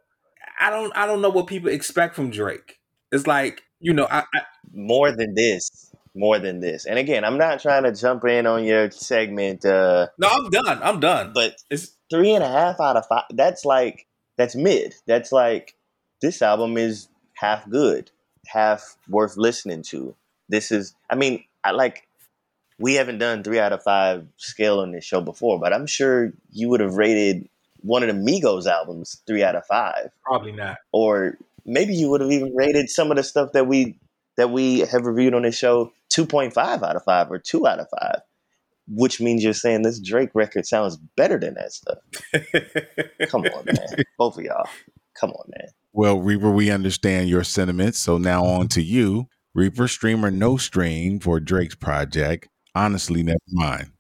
[0.60, 0.96] I don't.
[0.96, 2.80] I don't know what people expect from Drake.
[3.12, 4.08] It's like you know.
[4.10, 4.42] I, I
[4.74, 6.86] more than this more than this.
[6.86, 9.66] And again, I'm not trying to jump in on your segment.
[9.66, 10.80] Uh, no, I'm done.
[10.82, 11.32] I'm done.
[11.34, 13.24] But it's three and a half out of five.
[13.32, 14.96] That's like that's mid.
[15.06, 15.76] That's like
[16.22, 18.12] this album is half good,
[18.48, 20.16] half worth listening to.
[20.50, 20.96] This is.
[21.10, 22.08] I mean, I like.
[22.78, 26.34] We haven't done three out of five scale on this show before, but I'm sure
[26.52, 27.48] you would have rated
[27.82, 30.12] one of the Migos albums three out of five.
[30.24, 30.78] Probably not.
[30.92, 33.98] Or maybe you would have even rated some of the stuff that we
[34.38, 37.88] that we have reviewed on this show 2.5 out of 5 or 2 out of
[38.02, 38.22] 5
[38.88, 41.98] which means you're saying this Drake record sounds better than that stuff.
[43.30, 44.04] Come on, man.
[44.18, 44.68] Both of y'all.
[45.20, 45.70] Come on, man.
[45.94, 48.00] Well, Reaper, we understand your sentiments.
[48.00, 49.28] So now on to you.
[49.54, 52.50] Reaper, stream or no stream for Drake's project.
[52.76, 53.92] Honestly, never mind.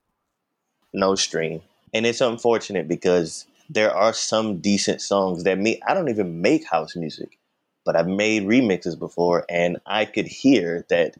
[0.93, 1.62] No stream.
[1.93, 6.67] And it's unfortunate because there are some decent songs that me I don't even make
[6.69, 7.39] house music
[7.86, 11.15] but I've made remixes before and I could hear that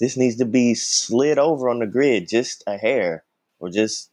[0.00, 3.24] this needs to be slid over on the grid just a hair
[3.60, 4.10] or just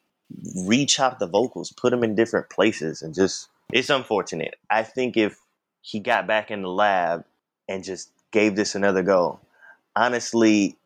[0.57, 4.55] rechop the vocals, put them in different places and just it's unfortunate.
[4.69, 5.39] I think if
[5.81, 7.25] he got back in the lab
[7.67, 9.39] and just gave this another go,
[9.95, 10.77] honestly,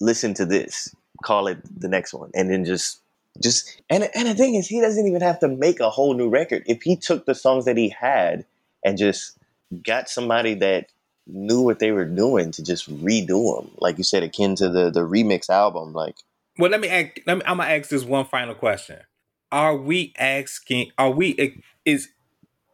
[0.00, 3.00] listen to this, call it the next one, and then just
[3.42, 6.28] just and and the thing is he doesn't even have to make a whole new
[6.28, 6.62] record.
[6.66, 8.44] If he took the songs that he had
[8.84, 9.36] and just
[9.84, 10.88] got somebody that
[11.28, 14.90] knew what they were doing to just redo them, like you said, akin to the
[14.90, 15.92] the remix album.
[15.92, 16.16] Like,
[16.58, 17.20] well, let me ask.
[17.26, 17.42] Let me.
[17.46, 19.00] I'm gonna ask this one final question.
[19.52, 20.90] Are we asking?
[20.98, 21.34] Are we?
[21.38, 21.50] Eh,
[21.84, 22.08] is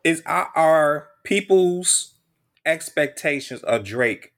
[0.04, 2.14] is our, our people's
[2.64, 4.32] expectations of Drake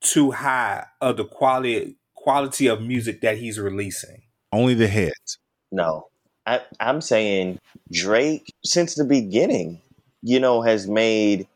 [0.00, 4.22] too high of the quality quality of music that he's releasing?
[4.52, 5.38] Only the heads.
[5.72, 6.08] No,
[6.46, 7.58] I, I'm saying
[7.90, 9.80] Drake since the beginning,
[10.22, 11.48] you know, has made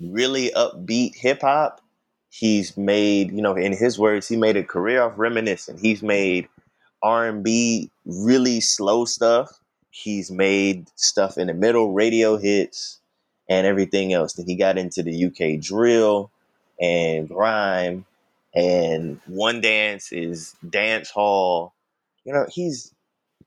[0.00, 1.80] really upbeat hip hop.
[2.28, 5.78] He's made, you know, in his words, he made a career off reminiscing.
[5.78, 6.48] He's made
[7.02, 9.60] R and B really slow stuff.
[9.90, 13.00] He's made stuff in the middle, radio hits,
[13.48, 14.34] and everything else.
[14.34, 16.30] Then he got into the UK drill
[16.80, 18.04] and grime,
[18.54, 21.72] and one dance is dance hall.
[22.24, 22.92] You know, he's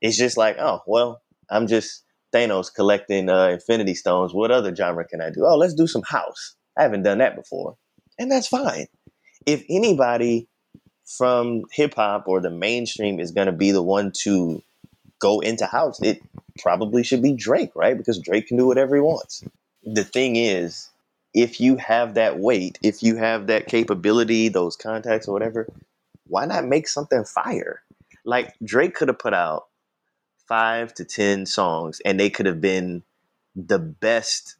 [0.00, 4.32] it's just like, oh well, I'm just Thanos collecting uh, Infinity Stones.
[4.32, 5.44] What other genre can I do?
[5.44, 6.54] Oh, let's do some house.
[6.78, 7.76] I haven't done that before,
[8.18, 8.86] and that's fine.
[9.46, 10.48] If anybody
[11.06, 14.62] from hip hop or the mainstream is going to be the one to
[15.18, 16.20] go into house, it
[16.60, 17.96] probably should be Drake, right?
[17.96, 19.42] Because Drake can do whatever he wants.
[19.82, 20.90] The thing is,
[21.34, 25.66] if you have that weight, if you have that capability, those contacts or whatever,
[26.26, 27.82] why not make something fire?
[28.24, 29.66] Like Drake could have put out
[30.50, 33.04] five to 10 songs and they could have been
[33.54, 34.56] the best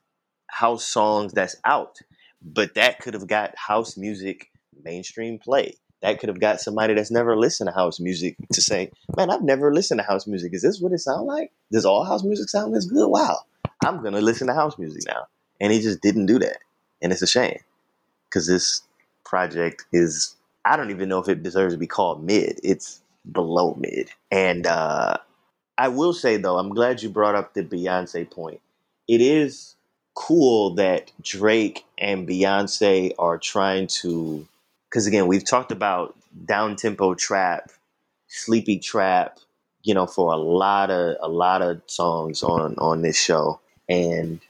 [0.46, 1.98] house songs that's out.
[2.40, 4.52] But that could have got house music
[4.84, 5.74] mainstream play.
[6.00, 9.42] That could have got somebody that's never listened to house music to say, Man, I've
[9.42, 10.54] never listened to house music.
[10.54, 11.50] Is this what it sounds like?
[11.72, 13.08] Does all house music sound this good?
[13.08, 13.40] Wow.
[13.84, 15.26] I'm gonna listen to house music now.
[15.60, 16.58] And he just didn't do that.
[17.02, 17.58] And it's a shame.
[18.32, 18.82] Cause this
[19.24, 22.60] project is I don't even know if it deserves to be called mid.
[22.62, 24.12] It's below mid.
[24.30, 25.16] And uh
[25.80, 28.60] I will say though, I'm glad you brought up the Beyonce point.
[29.08, 29.76] It is
[30.14, 34.46] cool that Drake and Beyonce are trying to,
[34.90, 36.14] because again, we've talked about
[36.44, 37.70] down tempo trap,
[38.28, 39.38] sleepy trap,
[39.82, 43.58] you know, for a lot of a lot of songs on on this show.
[43.88, 44.40] And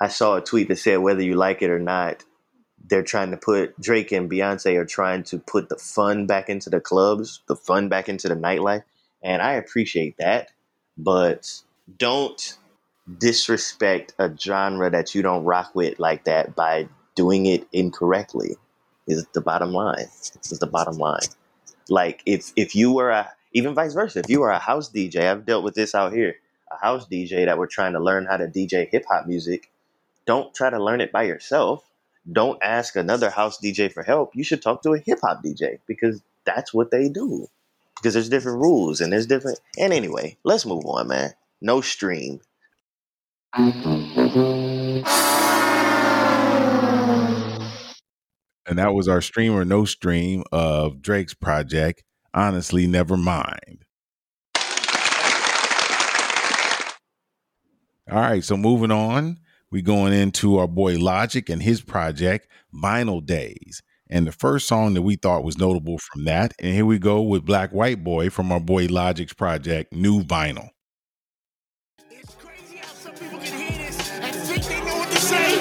[0.00, 2.24] I saw a tweet that said whether you like it or not,
[2.88, 6.70] they're trying to put Drake and Beyonce are trying to put the fun back into
[6.70, 8.84] the clubs, the fun back into the nightlife
[9.22, 10.50] and I appreciate that.
[10.98, 11.62] But
[11.98, 12.58] don't
[13.18, 18.56] disrespect a genre that you don't rock with like that by doing it incorrectly.
[19.06, 20.08] Is the bottom line.
[20.50, 21.20] Is the bottom line.
[21.88, 25.24] Like if if you were a even vice versa, if you were a house DJ,
[25.30, 26.36] I've dealt with this out here,
[26.70, 29.70] a house DJ that were trying to learn how to DJ hip hop music.
[30.26, 31.84] Don't try to learn it by yourself.
[32.30, 34.36] Don't ask another house DJ for help.
[34.36, 37.48] You should talk to a hip hop DJ because that's what they do.
[37.98, 39.60] Because there's different rules and there's different.
[39.76, 41.34] And anyway, let's move on, man.
[41.60, 42.40] No stream.
[48.68, 53.84] And that was our stream or no stream of Drake's project, Honestly Never Mind.
[58.10, 59.38] All right, so moving on,
[59.70, 63.82] we going into our boy Logic and his project, Vinyl Days.
[64.10, 67.20] And the first song that we thought was notable from that, and here we go
[67.20, 70.70] with Black White Boy from our boy Logic's project, New Vinyl.
[72.10, 75.58] It's crazy how some people can hear this and think they know what to say,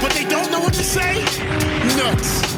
[0.00, 1.22] but they don't know what to say.
[1.96, 2.56] Nuts.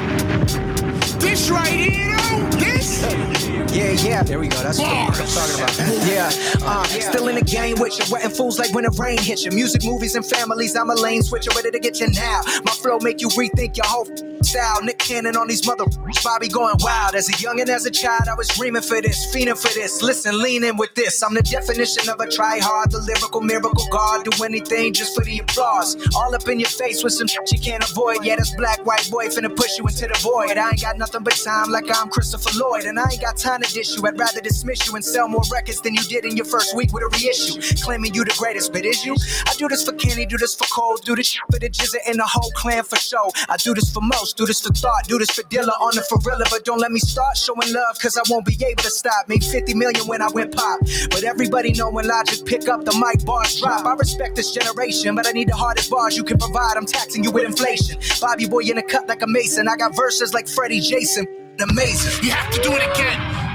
[1.16, 3.37] This right here, though, this.
[3.70, 4.62] Yeah, yeah, there we go.
[4.62, 6.06] That's what I'm talking about.
[6.06, 6.30] Yeah,
[6.62, 9.50] uh, still in the game with you, wetting fools like when the rain hits you.
[9.52, 12.40] Music, movies, and families, I'm a lane switcher, ready to get you now.
[12.64, 14.06] My flow make you rethink your whole
[14.42, 14.82] style.
[14.82, 15.84] Nick Cannon on these mother
[16.24, 17.14] Bobby going wild.
[17.14, 20.02] As a young and as a child, I was dreaming for this, fiending for this.
[20.02, 21.22] Listen, lean in with this.
[21.22, 24.24] I'm the definition of a try hard, the lyrical miracle god.
[24.24, 25.96] Do anything just for the applause.
[26.16, 28.24] All up in your face with some shit you can't avoid.
[28.24, 30.56] Yeah, this black white boy finna push you into the void.
[30.56, 33.57] I ain't got nothing but time like I'm Christopher Lloyd, and I ain't got time
[33.62, 34.06] to dish you.
[34.06, 36.92] I'd rather dismiss you and sell more records than you did in your first week
[36.92, 37.60] with a reissue.
[37.82, 39.16] Claiming you the greatest, but is you?
[39.46, 42.18] I do this for Kenny, do this for Cole, do this for the Jizza and
[42.18, 43.30] the whole clan for show.
[43.48, 46.02] I do this for most, do this for thought, do this for Dilla on the
[46.02, 49.28] Ferrilla, but don't let me start showing love, cause I won't be able to stop.
[49.28, 52.92] Made 50 million when I went pop, but everybody know when Logic pick up the
[52.92, 53.84] mic, bars drop.
[53.84, 56.76] I respect this generation, but I need the hardest bars you can provide.
[56.76, 57.98] I'm taxing you with inflation.
[58.20, 59.68] Bobby boy in a cut like a mason.
[59.68, 61.26] I got verses like Freddie Jason.
[61.60, 62.24] Amazing.
[62.24, 63.47] You have to do it again.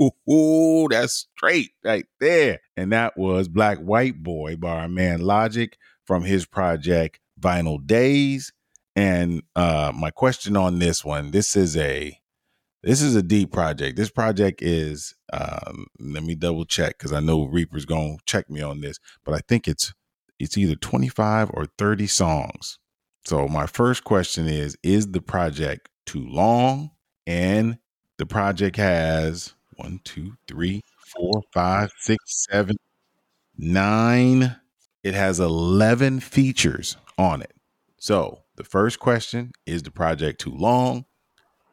[0.00, 2.60] Ooh, that's straight right there.
[2.76, 8.52] And that was Black White Boy by our man Logic from his project Vinyl Days.
[8.96, 12.18] And uh my question on this one, this is a
[12.82, 13.96] this is a deep project.
[13.96, 18.62] This project is um let me double check because I know Reaper's gonna check me
[18.62, 19.92] on this, but I think it's
[20.38, 22.78] it's either 25 or 30 songs.
[23.24, 26.90] So my first question is is the project too long?
[27.26, 27.78] And
[28.18, 30.82] the project has one, two, three,
[31.14, 32.76] four, five, six, seven,
[33.56, 34.56] nine.
[35.02, 37.52] It has 11 features on it.
[37.98, 41.04] So the first question is the project too long?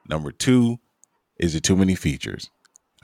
[0.08, 0.80] Number two,
[1.38, 2.50] is it too many features?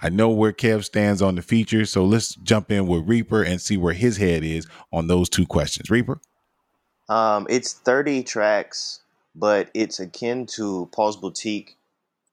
[0.02, 3.60] I know where Kev stands on the features, so let's jump in with Reaper and
[3.60, 5.90] see where his head is on those two questions.
[5.90, 6.22] Reaper?
[7.10, 9.02] Um, it's 30 tracks,
[9.34, 11.78] but it's akin to Paul's Boutique,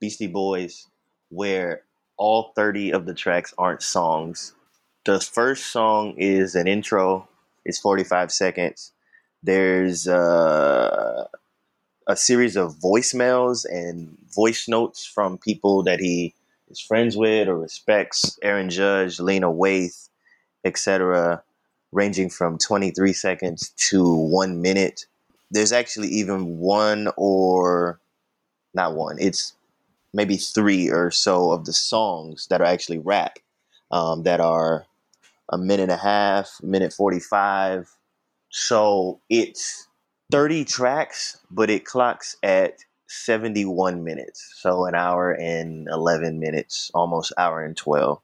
[0.00, 0.88] Beastie Boys,
[1.31, 1.83] where
[2.16, 4.55] all 30 of the tracks aren't songs.
[5.05, 7.29] The first song is an intro,
[7.64, 8.92] it's 45 seconds.
[9.42, 11.27] There's uh,
[12.07, 16.35] a series of voicemails and voice notes from people that he
[16.68, 20.09] is friends with or respects Aaron Judge, Lena Waithe,
[20.64, 21.42] etc.,
[21.92, 25.07] ranging from 23 seconds to one minute.
[25.50, 28.00] There's actually even one or
[28.74, 29.53] not one, it's
[30.14, 33.38] maybe three or so of the songs that are actually rap
[33.90, 34.87] um, that are
[35.50, 37.90] a minute and a half, minute 45.
[38.50, 39.88] So it's
[40.31, 44.55] 30 tracks, but it clocks at 71 minutes.
[44.57, 48.21] So an hour and 11 minutes, almost hour and 12.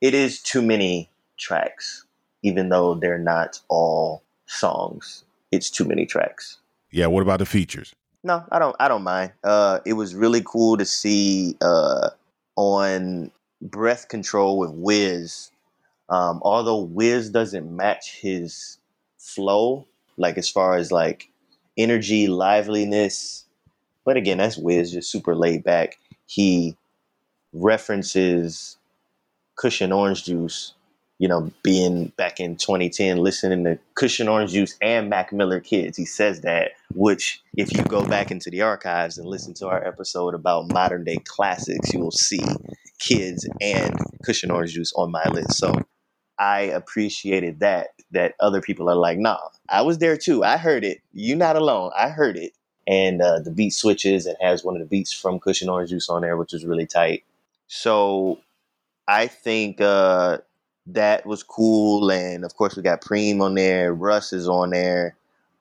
[0.00, 2.06] It is too many tracks,
[2.42, 5.24] even though they're not all songs.
[5.52, 6.58] It's too many tracks.
[6.90, 7.94] Yeah, what about the features?
[8.24, 8.74] No, I don't.
[8.80, 9.32] I don't mind.
[9.44, 12.10] Uh, it was really cool to see uh,
[12.56, 15.50] on Breath Control with Wiz.
[16.08, 18.78] Um, although Wiz doesn't match his
[19.18, 21.30] flow, like as far as like
[21.76, 23.44] energy, liveliness.
[24.06, 25.98] But again, that's Wiz, just super laid back.
[26.26, 26.76] He
[27.52, 28.78] references
[29.56, 30.74] Kush & Orange Juice,
[31.24, 35.58] you know, being back in 2010, listening to Kush & Orange Juice and Mac Miller
[35.58, 35.96] Kids.
[35.96, 39.82] He says that, which, if you go back into the archives and listen to our
[39.82, 42.42] episode about modern day classics, you will see
[42.98, 45.54] Kids and Kush & Orange Juice on my list.
[45.54, 45.72] So
[46.38, 49.38] I appreciated that, that other people are like, nah,
[49.70, 50.44] I was there too.
[50.44, 51.00] I heard it.
[51.14, 51.90] You're not alone.
[51.96, 52.52] I heard it.
[52.86, 55.88] And uh, the beat switches and has one of the beats from Kush & Orange
[55.88, 57.24] Juice on there, which is really tight.
[57.66, 58.40] So
[59.08, 60.38] I think uh,
[60.86, 65.16] that was cool, and of course we got Preem on there, Russ is on there,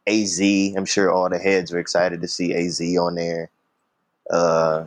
[0.07, 0.39] Az.
[0.39, 3.49] I'm sure all the heads are excited to see Az on there.
[4.29, 4.85] Uh,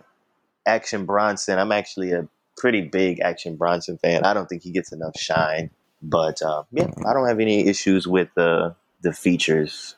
[0.67, 1.59] Action Bronson.
[1.59, 2.27] I'm actually a
[2.57, 4.25] pretty big Action Bronson fan.
[4.25, 5.71] I don't think he gets enough shine,
[6.03, 9.95] but uh, yeah, I don't have any issues with the the features.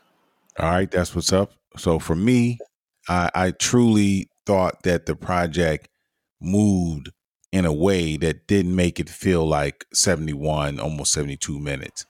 [0.59, 1.53] All right, that's what's up.
[1.76, 2.59] So for me,
[3.09, 5.89] I, I truly thought that the project
[6.41, 7.11] moved
[7.53, 12.07] in a way that didn't make it feel like 71, almost 72 minutes.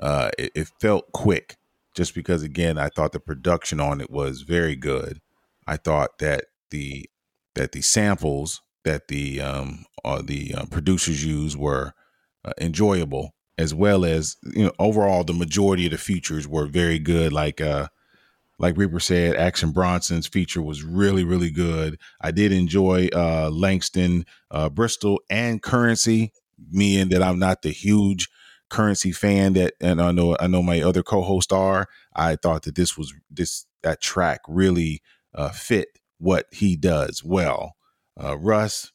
[0.00, 1.56] Uh, it, it felt quick
[1.94, 5.20] just because, again, I thought the production on it was very good.
[5.66, 7.08] I thought that the
[7.54, 11.92] that the samples that the um, uh, the uh, producers used were
[12.44, 16.98] uh, enjoyable, as well as you know overall the majority of the features were very
[16.98, 17.32] good.
[17.32, 17.88] Like uh,
[18.58, 21.98] like Reaper said, Action Bronson's feature was really, really good.
[22.20, 26.30] I did enjoy uh, Langston, uh, Bristol, and Curren$y.
[26.70, 28.28] Meaning that I'm not the huge
[28.70, 31.88] Curren$y fan that, and I know I know my other co-hosts are.
[32.14, 35.02] I thought that this was this that track really
[35.34, 35.88] uh, fit
[36.18, 37.74] what he does well.
[38.22, 38.92] Uh, Russ,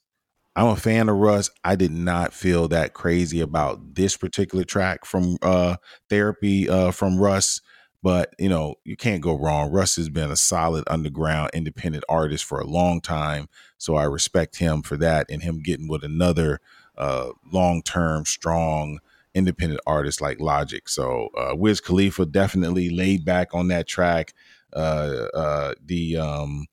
[0.55, 1.49] I'm a fan of Russ.
[1.64, 5.76] I did not feel that crazy about this particular track from uh,
[6.10, 7.62] Therapy uh, from Russ.
[8.08, 9.70] But you know, you can't go wrong.
[9.70, 14.60] Russ has been a solid underground independent artist for a long time, so I respect
[14.60, 16.62] him for that and him getting with another
[16.97, 18.99] uh, long term strong
[19.36, 20.88] independent artist like Logic.
[20.88, 24.34] So uh, Wiz Khalifa definitely laid back on that track.
[24.72, 26.68] Uh, uh, the um,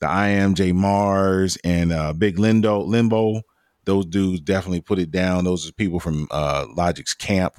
[0.00, 3.42] the I am J Mars and uh, Big Lindo Limbo,
[3.84, 5.44] those dudes definitely put it down.
[5.44, 7.54] Those are people from uh, Logic's camp.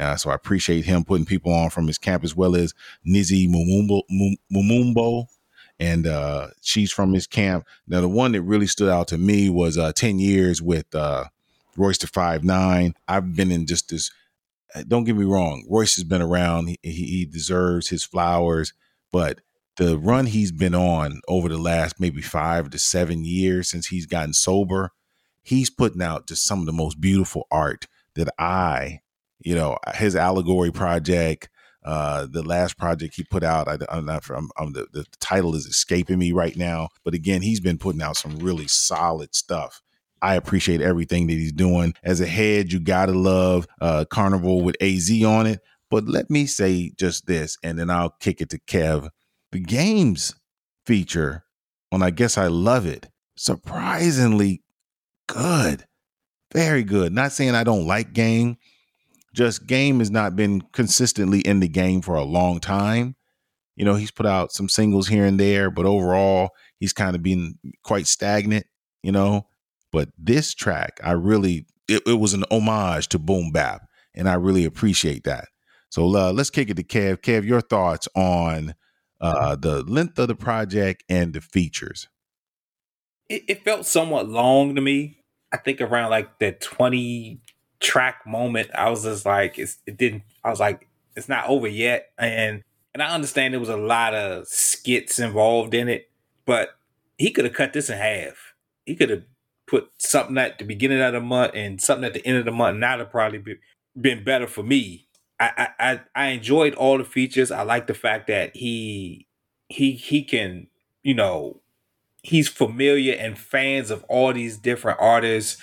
[0.00, 2.74] Uh, so I appreciate him putting people on from his camp as well as
[3.06, 4.02] Nizzy Mumumbo,
[4.52, 5.26] Mumumbo
[5.80, 7.66] and uh, she's from his camp.
[7.88, 11.24] Now, the one that really stood out to me was uh, 10 years with uh,
[11.76, 12.94] Royce da Five Nine.
[13.08, 14.12] I've been in just this,
[14.74, 16.76] uh, don't get me wrong, Royce has been around.
[16.82, 18.74] He, he deserves his flowers,
[19.10, 19.40] but
[19.76, 24.04] the run he's been on over the last maybe five to seven years since he's
[24.04, 24.92] gotten sober,
[25.42, 29.00] he's putting out just some of the most beautiful art that I
[29.40, 31.48] you know his allegory project
[31.84, 35.54] uh the last project he put out I, am not I'm, I'm the, the title
[35.54, 39.82] is escaping me right now but again he's been putting out some really solid stuff
[40.22, 41.94] I appreciate everything that he's doing.
[42.02, 45.60] As a head, you gotta love uh, Carnival with AZ on it.
[45.90, 49.08] But let me say just this, and then I'll kick it to Kev.
[49.50, 50.36] The games
[50.86, 51.44] feature
[51.90, 53.08] on I guess I love it.
[53.36, 54.62] Surprisingly
[55.26, 55.86] good,
[56.52, 57.12] very good.
[57.12, 58.56] Not saying I don't like game,
[59.32, 63.16] just game has not been consistently in the game for a long time.
[63.76, 67.22] You know, he's put out some singles here and there, but overall, he's kind of
[67.22, 68.66] been quite stagnant,
[69.02, 69.46] you know.
[69.92, 73.82] But this track, I really, it, it was an homage to Boom Bap,
[74.14, 75.46] and I really appreciate that.
[75.90, 77.18] So uh, let's kick it to Kev.
[77.18, 78.74] Kev, your thoughts on
[79.20, 82.08] uh, the length of the project and the features?
[83.28, 85.18] It, it felt somewhat long to me.
[85.52, 87.40] I think around like the 20
[87.80, 90.22] track moment, I was just like, it didn't.
[90.44, 92.62] I was like, it's not over yet, and
[92.94, 96.10] and I understand there was a lot of skits involved in it,
[96.44, 96.70] but
[97.18, 98.54] he could have cut this in half.
[98.84, 99.24] He could have
[99.66, 102.50] put something at the beginning of the month and something at the end of the
[102.50, 102.74] month.
[102.74, 103.56] And that'd probably be,
[104.00, 105.06] been better for me.
[105.38, 107.50] I, I I enjoyed all the features.
[107.50, 109.26] I like the fact that he
[109.68, 110.66] he he can
[111.02, 111.60] you know
[112.22, 115.62] he's familiar and fans of all these different artists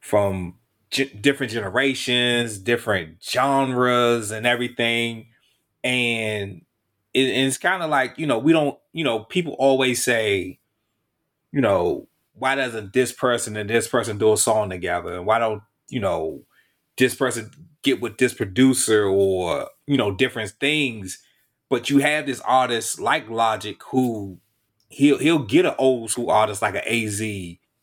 [0.00, 0.56] from
[0.92, 5.26] different generations, different genres, and everything.
[5.82, 6.64] And
[7.14, 10.60] it, it's kind of like you know we don't you know people always say,
[11.50, 15.38] you know, why doesn't this person and this person do a song together, and why
[15.38, 16.42] don't you know
[16.98, 17.50] this person
[17.82, 21.18] get with this producer or you know different things.
[21.68, 24.38] But you have this artist like Logic who
[24.88, 27.20] he'll he'll get an old school artist like an AZ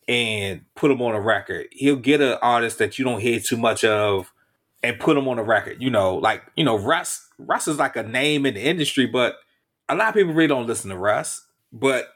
[0.10, 1.68] and put them on a record.
[1.72, 4.34] He'll get an artist that you don't hear too much of
[4.82, 5.82] and put them on a record.
[5.82, 7.28] You know, like you know, Russ.
[7.38, 9.36] Russ is like a name in the industry, but
[9.88, 11.45] a lot of people really don't listen to Russ.
[11.72, 12.10] But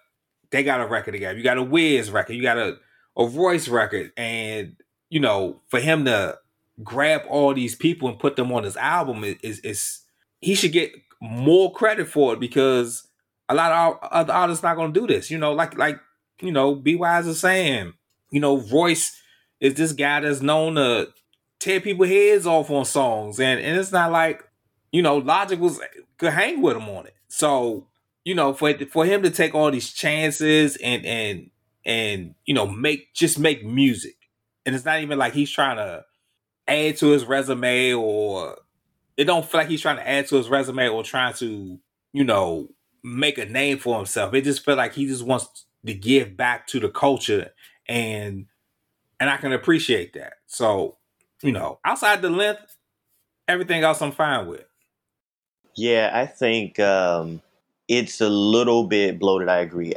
[0.50, 1.38] they got a record together.
[1.38, 2.34] You got a Wiz record.
[2.34, 2.78] You got a
[3.16, 4.76] a Royce record, and
[5.10, 6.39] you know, for him to
[6.84, 10.00] grab all these people and put them on his album is is, is
[10.41, 10.91] he should get
[11.22, 13.08] more credit for it because
[13.48, 15.30] a lot of other artists not to do this.
[15.30, 16.00] You know, like like
[16.44, 17.94] you know, Be Wise is saying,
[18.30, 19.20] you know, Royce
[19.60, 21.08] is this guy that's known to
[21.60, 24.44] tear people heads off on songs, and and it's not like
[24.91, 25.80] you know, Logic was
[26.18, 27.16] could hang with him on it.
[27.28, 27.88] So
[28.24, 31.50] you know, for for him to take all these chances and and
[31.86, 34.16] and you know make just make music.
[34.66, 36.06] And it's not even like he's trying to
[36.68, 38.58] add to his resume or
[39.18, 41.80] it don't feel like he's trying to add to his resume or trying to,
[42.14, 42.70] you know,
[43.04, 44.34] make a name for himself.
[44.34, 47.52] It just feel like he just wants to give back to the culture
[47.88, 48.46] and
[49.20, 50.34] and I can appreciate that.
[50.48, 50.98] So,
[51.42, 52.76] you know, outside the length,
[53.48, 54.66] everything else I'm fine with.
[55.76, 57.42] Yeah, I think um,
[57.88, 59.48] it's a little bit bloated.
[59.48, 59.94] I agree.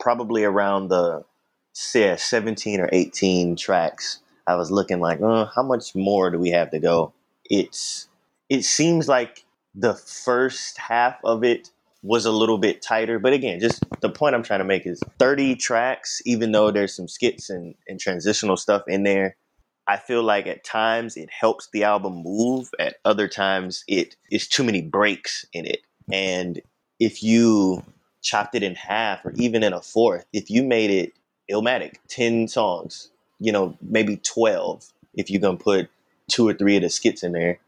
[0.00, 1.24] Probably around the
[1.72, 4.20] say 17 or 18 tracks.
[4.46, 7.12] I was looking like, uh, how much more do we have to go?
[7.44, 8.08] It's
[8.48, 11.70] it seems like the first half of it
[12.06, 13.18] was a little bit tighter.
[13.18, 16.94] But again, just the point I'm trying to make is 30 tracks, even though there's
[16.94, 19.36] some skits and, and transitional stuff in there,
[19.88, 22.70] I feel like at times it helps the album move.
[22.78, 25.80] At other times it is too many breaks in it.
[26.12, 26.60] And
[27.00, 27.82] if you
[28.22, 31.12] chopped it in half or even in a fourth, if you made it
[31.50, 35.88] Illmatic, 10 songs, you know, maybe 12, if you're going to put
[36.28, 37.58] two or three of the skits in there,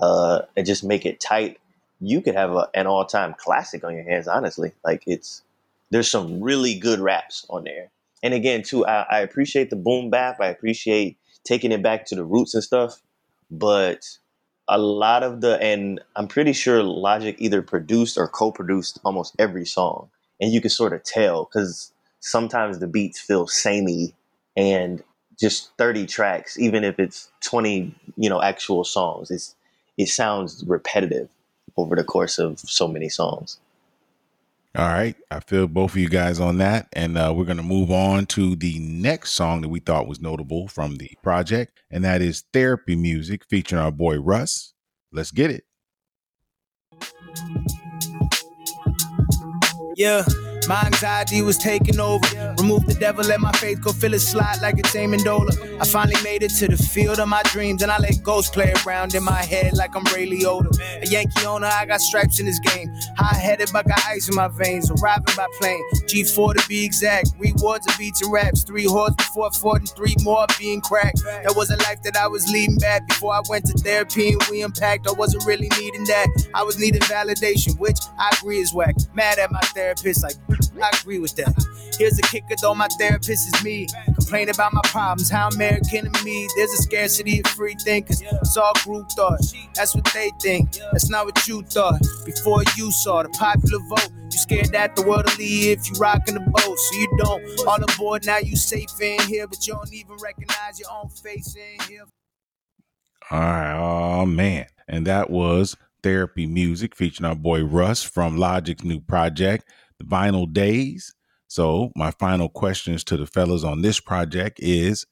[0.00, 1.58] uh, and just make it tight,
[2.00, 4.28] you could have a, an all time classic on your hands.
[4.28, 5.42] Honestly, like it's
[5.90, 7.90] there's some really good raps on there.
[8.22, 10.40] And again, too, I, I appreciate the boom bap.
[10.40, 13.00] I appreciate taking it back to the roots and stuff.
[13.50, 14.04] But
[14.68, 19.64] a lot of the and I'm pretty sure Logic either produced or co-produced almost every
[19.64, 24.14] song, and you can sort of tell because sometimes the beats feel samey
[24.56, 25.02] and
[25.38, 29.54] just 30 tracks even if it's 20 you know actual songs it's
[29.96, 31.28] it sounds repetitive
[31.78, 33.58] over the course of so many songs.
[34.76, 35.16] All right.
[35.30, 36.88] I feel both of you guys on that.
[36.92, 40.20] And uh, we're going to move on to the next song that we thought was
[40.20, 41.80] notable from the project.
[41.90, 44.74] And that is Therapy Music featuring our boy Russ.
[45.10, 45.64] Let's get it.
[49.96, 50.24] Yeah.
[50.66, 52.26] My anxiety was taking over.
[52.58, 55.80] Remove the devil, let my faith go feel it slide like it's Amendola.
[55.80, 58.72] I finally made it to the field of my dreams, and I let ghosts play
[58.86, 60.78] around in my head like I'm Ray Liotta.
[61.02, 62.92] A Yankee owner, I got stripes in this game.
[63.16, 64.90] High headed, but got ice in my veins.
[64.90, 67.30] Arriving by plane, G4 to be exact.
[67.38, 68.64] Rewards of beats and raps.
[68.64, 71.22] Three hordes before fought, and three more being cracked.
[71.24, 74.42] That was a life that I was leading back before I went to therapy and
[74.50, 75.06] we unpacked.
[75.06, 76.28] I wasn't really needing that.
[76.54, 78.96] I was needing validation, which I agree is whack.
[79.14, 81.54] Mad at my therapist, like, I agree with that.
[81.98, 83.86] Here's a kicker though, my therapist is me.
[84.14, 86.48] Complain about my problems, how American to me.
[86.56, 88.22] There's a scarcity of free thinkers.
[88.22, 89.40] It's all group thought.
[89.74, 90.78] That's what they think.
[90.92, 92.00] That's not what you thought.
[92.24, 94.10] Before you saw the popular vote.
[94.30, 97.66] You scared that the world will leave if you rockin' the boat, so you don't.
[97.66, 101.56] All aboard now, you safe in here, but you don't even recognize your own face
[101.56, 102.04] in here.
[103.30, 103.74] All right,
[104.20, 109.68] oh man, and that was therapy music featuring our boy Russ from Logic's new project
[110.04, 111.14] vinyl days.
[111.46, 115.06] So, my final questions to the fellas on this project is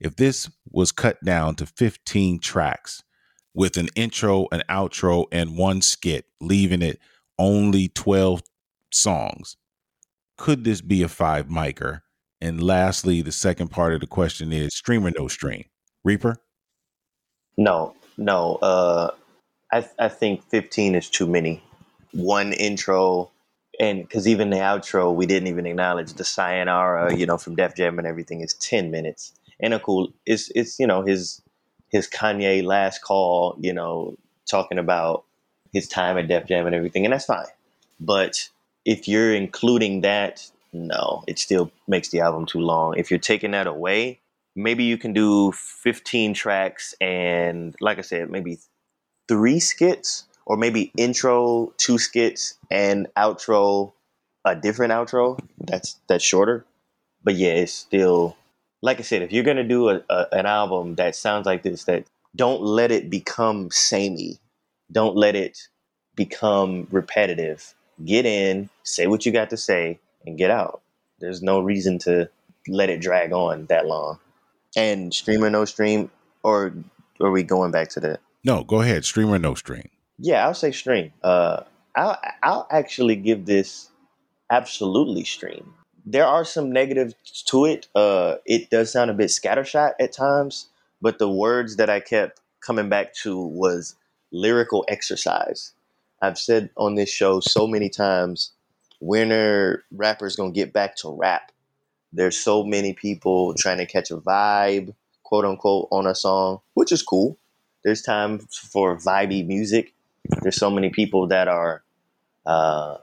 [0.00, 3.02] if this was cut down to 15 tracks
[3.54, 6.98] with an intro, an outro, and one skit, leaving it
[7.38, 8.42] only 12
[8.92, 9.56] songs,
[10.36, 12.00] could this be a five micer?
[12.40, 15.64] And lastly, the second part of the question is stream or no stream?
[16.02, 16.36] Reaper?
[17.56, 18.56] No, no.
[18.56, 19.10] Uh,
[19.72, 21.62] I, I think 15 is too many.
[22.12, 23.30] One intro,
[23.80, 27.74] and because even the outro, we didn't even acknowledge the sayonara, you know, from Def
[27.74, 29.32] Jam and everything is ten minutes.
[29.60, 31.42] And a cool, it's it's you know his
[31.90, 34.16] his Kanye last call, you know,
[34.50, 35.24] talking about
[35.72, 37.46] his time at Def Jam and everything, and that's fine.
[38.00, 38.48] But
[38.84, 42.96] if you're including that, no, it still makes the album too long.
[42.96, 44.20] If you're taking that away,
[44.56, 48.58] maybe you can do 15 tracks and, like I said, maybe
[49.28, 53.92] three skits or maybe intro two skits and outro
[54.44, 56.64] a different outro that's that's shorter.
[57.22, 58.36] But yeah it's still
[58.82, 61.84] like i said if you're gonna do a, a, an album that sounds like this
[61.84, 62.04] that
[62.36, 64.38] don't let it become samey.
[64.90, 65.68] Don't let it
[66.16, 67.74] become repetitive.
[68.04, 70.82] Get in say what you got to say and get out.
[71.20, 72.28] There's no reason to
[72.68, 74.18] let it drag on that long.
[74.76, 76.10] And stream or no stream
[76.42, 76.74] or
[77.20, 78.20] are we going back to that?
[78.44, 79.04] No go ahead.
[79.04, 79.88] Stream or no stream
[80.18, 81.12] yeah, I'll say stream.
[81.22, 81.62] Uh,
[81.96, 83.90] I'll I'll actually give this
[84.50, 85.74] absolutely stream.
[86.06, 87.14] There are some negatives
[87.46, 87.88] to it.
[87.94, 90.68] Uh, it does sound a bit scattershot at times,
[91.00, 93.94] but the words that I kept coming back to was
[94.32, 95.72] lyrical exercise.
[96.20, 98.52] I've said on this show so many times,
[99.02, 101.52] are rappers gonna get back to rap?
[102.12, 104.94] There's so many people trying to catch a vibe,
[105.24, 107.36] quote unquote, on a song, which is cool.
[107.82, 108.38] There's time
[108.72, 109.94] for vibey music,
[110.42, 111.82] there's so many people that are
[112.46, 112.96] uh,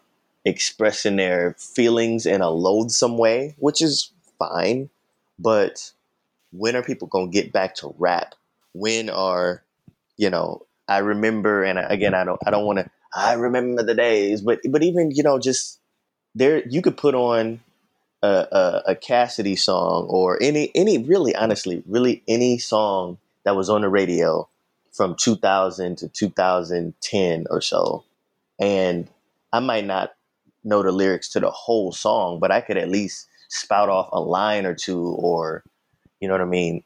[0.45, 4.89] expressing their feelings in a loathsome way, which is fine,
[5.37, 5.91] but
[6.51, 8.35] when are people gonna get back to rap?
[8.73, 9.63] When are
[10.17, 10.65] you know?
[10.87, 12.89] I remember, and again, I don't, I don't want to.
[13.15, 15.79] I remember the days, but but even you know, just
[16.35, 17.61] there, you could put on
[18.21, 23.69] a, a, a Cassidy song or any any really honestly, really any song that was
[23.69, 24.47] on the radio
[24.91, 28.03] from 2000 to 2010 or so,
[28.59, 29.07] and
[29.53, 30.13] I might not
[30.63, 34.19] know the lyrics to the whole song, but I could at least spout off a
[34.19, 35.63] line or two or
[36.19, 36.83] you know what I mean?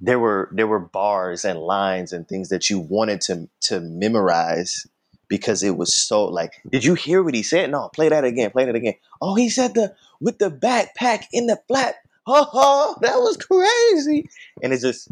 [0.00, 4.86] There were there were bars and lines and things that you wanted to to memorize
[5.28, 7.70] because it was so like, did you hear what he said?
[7.70, 8.94] No, play that again, play that again.
[9.20, 11.96] Oh, he said the with the backpack in the flat.
[12.26, 14.28] Oh, that was crazy.
[14.62, 15.08] And it's just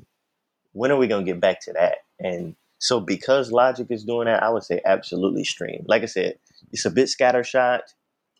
[0.74, 1.98] when are we gonna get back to that?
[2.20, 5.84] And so because Logic is doing that, I would say absolutely stream.
[5.88, 6.38] Like I said,
[6.72, 7.80] it's a bit scattershot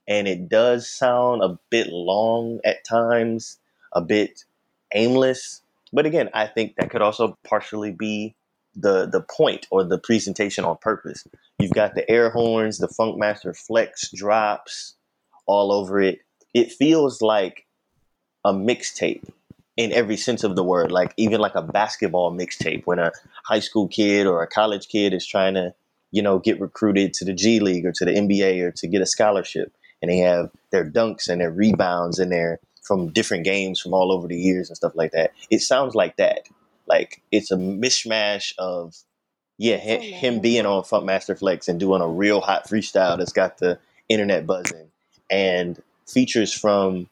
[0.07, 3.59] and it does sound a bit long at times,
[3.93, 4.45] a bit
[4.95, 5.63] aimless.
[5.93, 8.35] But again, I think that could also partially be
[8.77, 11.27] the the point or the presentation on purpose.
[11.59, 14.97] You've got the air horns, the Funkmaster Flex drops
[15.47, 16.21] all over it.
[16.53, 17.67] It feels like
[18.45, 19.29] a mixtape
[19.77, 23.13] in every sense of the word, like even like a basketball mixtape when a
[23.45, 25.75] high school kid or a college kid is trying to,
[26.13, 29.03] you know, get recruited to the G League or to the NBA or to get
[29.03, 33.81] a scholarship and they have their dunks and their rebounds and their from different games
[33.81, 35.33] from all over the years and stuff like that.
[35.51, 36.47] It sounds like that.
[36.87, 38.95] Like it's a mishmash of
[39.57, 43.79] yeah, him being on Funkmaster Flex and doing a real hot freestyle that's got the
[44.09, 44.91] internet buzzing
[45.31, 47.09] and features from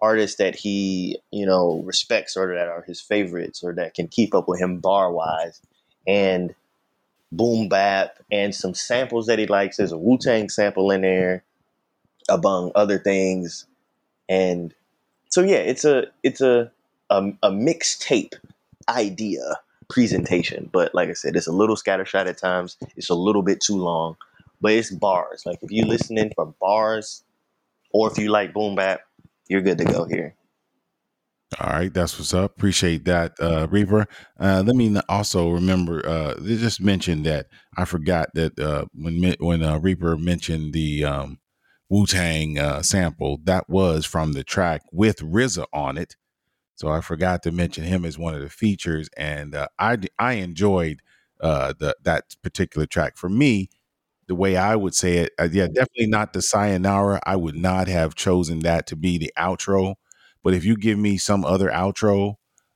[0.00, 4.34] artists that he, you know, respects or that are his favorites or that can keep
[4.34, 5.60] up with him bar wise
[6.06, 6.54] and
[7.32, 9.76] boom bap and some samples that he likes.
[9.76, 11.44] There's a Wu Tang sample in there,
[12.28, 13.66] among other things.
[14.28, 14.74] And
[15.28, 16.70] so yeah, it's a it's a
[17.10, 18.34] a, a mixtape
[18.88, 22.76] idea presentation, but like I said, it's a little scattershot at times.
[22.96, 24.16] It's a little bit too long,
[24.60, 25.44] but it's bars.
[25.46, 27.24] Like if you're listening for bars,
[27.92, 29.00] or if you like boom bap,
[29.48, 30.36] you're good to go here.
[31.58, 32.56] All right, that's what's up.
[32.56, 34.06] Appreciate that, uh, Reaper.
[34.38, 36.06] Uh, let me also remember.
[36.06, 37.46] Uh, they just mentioned that
[37.76, 41.38] I forgot that uh, when when uh, Reaper mentioned the um,
[41.88, 46.16] Wu Tang uh, sample, that was from the track with RZA on it.
[46.74, 50.34] So I forgot to mention him as one of the features, and uh, I I
[50.34, 51.00] enjoyed
[51.40, 53.16] uh, the that particular track.
[53.16, 53.70] For me,
[54.28, 57.20] the way I would say it, uh, yeah, definitely not the Sayonara.
[57.26, 59.94] I would not have chosen that to be the outro.
[60.44, 62.34] But if you give me some other outro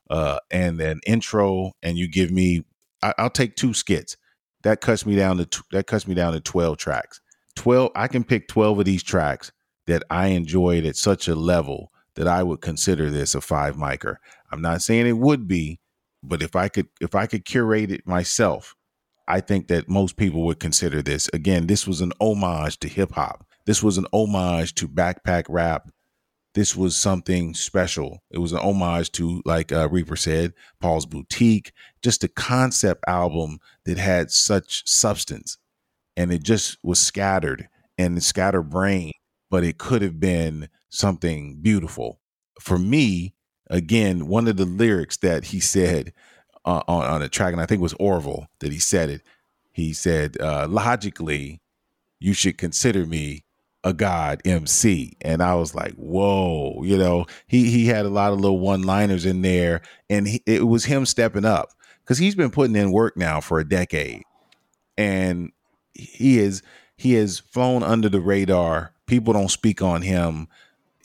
[0.09, 2.63] uh, and an intro, and you give me,
[3.01, 4.17] I, will take two skits.
[4.63, 7.21] That cuts me down to t- that cuts me down to twelve tracks.
[7.55, 9.51] Twelve, I can pick twelve of these tracks
[9.87, 14.15] that I enjoyed at such a level that I would consider this a five micer.
[14.51, 15.79] I'm not saying it would be,
[16.23, 18.75] but if I could if I could curate it myself,
[19.27, 21.29] I think that most people would consider this.
[21.33, 23.45] Again, this was an homage to hip hop.
[23.65, 25.89] This was an homage to backpack rap.
[26.53, 28.21] This was something special.
[28.29, 31.71] It was an homage to, like uh, Reaper said, Paul's Boutique,
[32.03, 35.57] just a concept album that had such substance
[36.15, 37.67] and it just was scattered
[37.97, 39.13] and scatterbrained,
[39.49, 42.19] but it could have been something beautiful.
[42.59, 43.35] For me,
[43.69, 46.13] again, one of the lyrics that he said
[46.65, 49.21] on, on a track, and I think it was Orville that he said it.
[49.71, 51.61] He said, uh, logically,
[52.19, 53.43] you should consider me
[53.83, 55.17] a god MC.
[55.21, 59.25] And I was like, whoa, you know, he he had a lot of little one-liners
[59.25, 61.69] in there, and he, it was him stepping up
[62.01, 64.23] because he's been putting in work now for a decade,
[64.97, 65.51] and
[65.93, 66.61] he is
[66.95, 68.93] he has flown under the radar.
[69.05, 70.47] People don't speak on him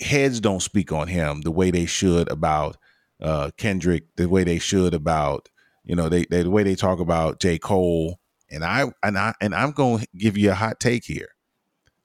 [0.00, 2.76] heads don't speak on him the way they should about
[3.20, 5.48] uh, Kendrick, the way they should about
[5.84, 8.18] you know they, they the way they talk about J Cole,
[8.50, 11.30] and I and I and I'm going to give you a hot take here.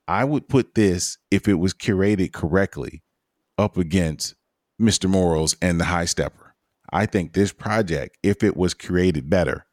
[0.08, 3.04] I would put this if it was curated correctly
[3.58, 4.36] up against
[4.82, 5.10] Mr.
[5.10, 6.56] Morals and the High Stepper.
[6.92, 9.66] I think this project, if it was curated better,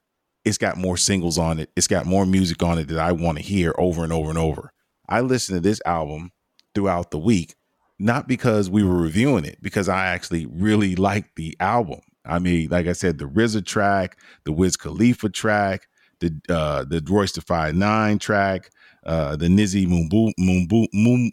[0.45, 1.71] it's got more singles on it.
[1.77, 4.39] It's got more music on it that I want to hear over and over and
[4.39, 4.73] over.
[5.09, 6.31] I listened to this album
[6.75, 7.57] throughout the week
[8.01, 12.01] not because we were reviewing it, because I actually really liked the album.
[12.25, 15.89] I mean, like I said, the RZA track, the Wiz Khalifa track,
[16.21, 18.71] the uh, the Royce Five Nine track,
[19.05, 20.87] uh, the Nizzy Mumbu Mumbu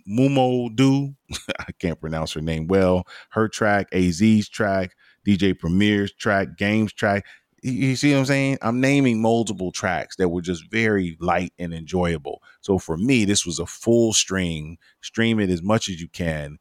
[0.07, 1.15] Mumo Do,
[1.59, 3.07] I can't pronounce her name well.
[3.30, 4.95] Her track, AZ's track,
[5.26, 7.26] DJ Premier's track, Games track.
[7.72, 8.57] You see what I'm saying?
[8.61, 12.41] I'm naming multiple tracks that were just very light and enjoyable.
[12.61, 14.78] So for me, this was a full stream.
[15.01, 16.59] Stream it as much as you can.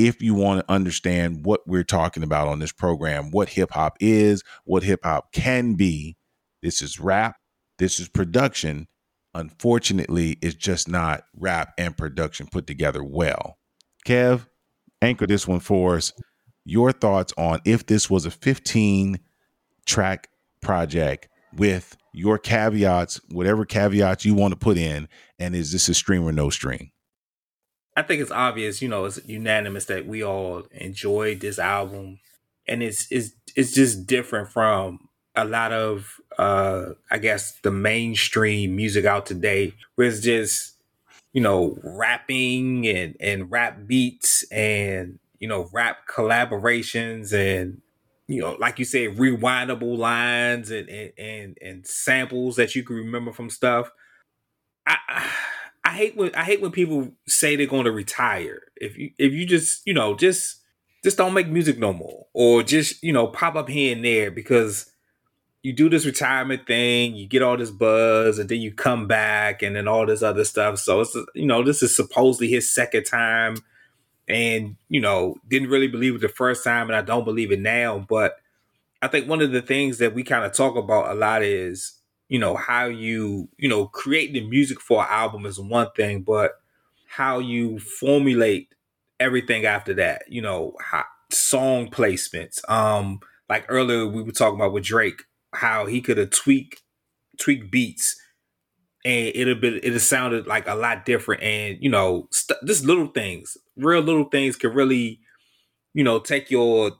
[0.00, 3.98] if you want to understand what we're talking about on this program, what hip hop
[4.00, 6.16] is, what hip hop can be.
[6.62, 7.36] This is rap,
[7.78, 8.88] this is production.
[9.34, 13.58] Unfortunately, it's just not rap and production put together well.
[14.06, 14.46] Kev,
[15.02, 16.14] anchor this one for us.
[16.64, 19.18] Your thoughts on if this was a 15
[19.84, 20.29] track
[20.60, 25.08] project with your caveats, whatever caveats you want to put in,
[25.38, 26.90] and is this a stream or no stream?
[27.96, 32.20] I think it's obvious, you know, it's unanimous that we all enjoyed this album,
[32.66, 38.76] and it's it's it's just different from a lot of uh I guess the mainstream
[38.76, 40.76] music out today, where it's just
[41.32, 47.82] you know rapping and and rap beats and you know rap collaborations and
[48.30, 52.96] you know like you said rewindable lines and and and, and samples that you can
[52.96, 53.90] remember from stuff.
[54.86, 55.30] I, I
[55.82, 58.62] I hate when I hate when people say they're going to retire.
[58.76, 60.60] If you if you just you know just
[61.02, 64.30] just don't make music no more, or just you know pop up here and there
[64.30, 64.92] because
[65.62, 69.62] you do this retirement thing, you get all this buzz, and then you come back,
[69.62, 70.78] and then all this other stuff.
[70.78, 73.56] So it's you know this is supposedly his second time,
[74.30, 77.60] and you know didn't really believe it the first time, and I don't believe it
[77.60, 78.04] now.
[78.08, 78.36] But
[79.02, 82.00] I think one of the things that we kind of talk about a lot is
[82.28, 86.22] you know how you you know create the music for an album is one thing
[86.22, 86.52] but
[87.08, 88.68] how you formulate
[89.18, 94.72] everything after that you know how, song placements um like earlier we were talking about
[94.72, 96.82] with drake how he could have tweaked
[97.38, 98.16] tweak beats
[99.04, 103.08] and it'll be it sounded like a lot different and you know st- just little
[103.08, 105.20] things real little things can really
[105.94, 106.92] you know take your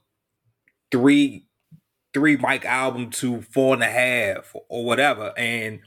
[0.91, 1.47] three
[2.12, 5.33] three mic album to four and a half or whatever.
[5.37, 5.81] And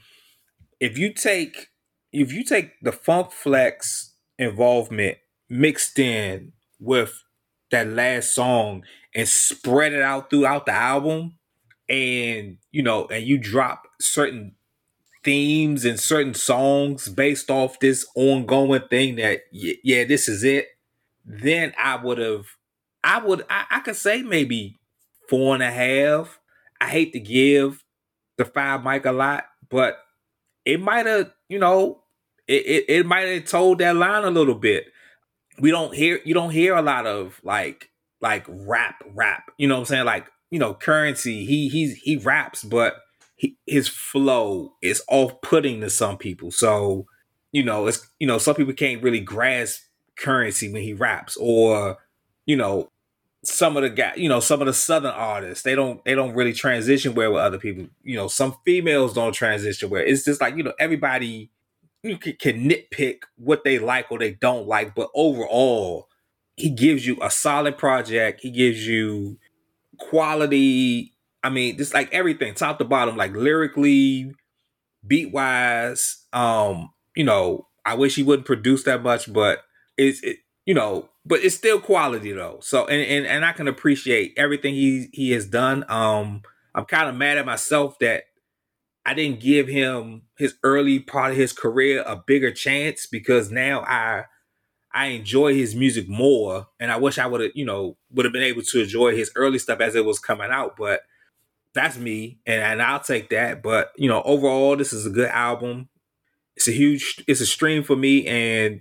[0.80, 1.68] if you take
[2.12, 5.18] if you take the funk flex involvement
[5.48, 7.22] mixed in with
[7.70, 8.84] that last song
[9.14, 11.38] and spread it out throughout the album
[11.88, 14.54] and you know and you drop certain
[15.22, 20.68] themes and certain songs based off this ongoing thing that yeah this is it
[21.24, 22.46] then i would have
[23.02, 24.78] i would I, I could say maybe
[25.28, 26.38] four and a half.
[26.80, 27.82] I hate to give
[28.36, 29.98] the five mic a lot, but
[30.64, 32.02] it might have, you know,
[32.46, 34.86] it, it, it might have told that line a little bit.
[35.58, 39.50] We don't hear you don't hear a lot of like like rap rap.
[39.56, 40.04] You know what I'm saying?
[40.04, 42.96] Like, you know, Curren$y, he he's he raps, but
[43.36, 46.50] he, his flow is off-putting to some people.
[46.50, 47.06] So,
[47.52, 49.80] you know, it's you know, some people can't really grasp
[50.16, 51.98] Curren$y when he raps or
[52.46, 52.90] you know
[53.46, 56.34] some of the guys, you know, some of the southern artists, they don't they don't
[56.34, 57.86] really transition well with other people.
[58.02, 60.02] You know, some females don't transition well.
[60.04, 61.50] It's just like you know everybody
[62.02, 66.08] you can, can nitpick what they like or they don't like, but overall,
[66.56, 68.40] he gives you a solid project.
[68.42, 69.38] He gives you
[69.98, 71.14] quality.
[71.42, 74.34] I mean, just like everything, top to bottom, like lyrically,
[75.06, 76.24] beat wise.
[76.32, 79.62] Um, you know, I wish he wouldn't produce that much, but
[79.96, 82.58] it's it, you know, but it's still quality though.
[82.62, 85.84] So and and, and I can appreciate everything he he has done.
[85.88, 86.42] Um,
[86.74, 88.24] I'm kind of mad at myself that
[89.06, 93.80] I didn't give him his early part of his career a bigger chance because now
[93.82, 94.24] I
[94.92, 98.32] I enjoy his music more, and I wish I would have you know would have
[98.32, 100.76] been able to enjoy his early stuff as it was coming out.
[100.76, 101.02] But
[101.74, 103.62] that's me, and, and I'll take that.
[103.62, 105.88] But you know, overall, this is a good album.
[106.56, 108.80] It's a huge, it's a stream for me, and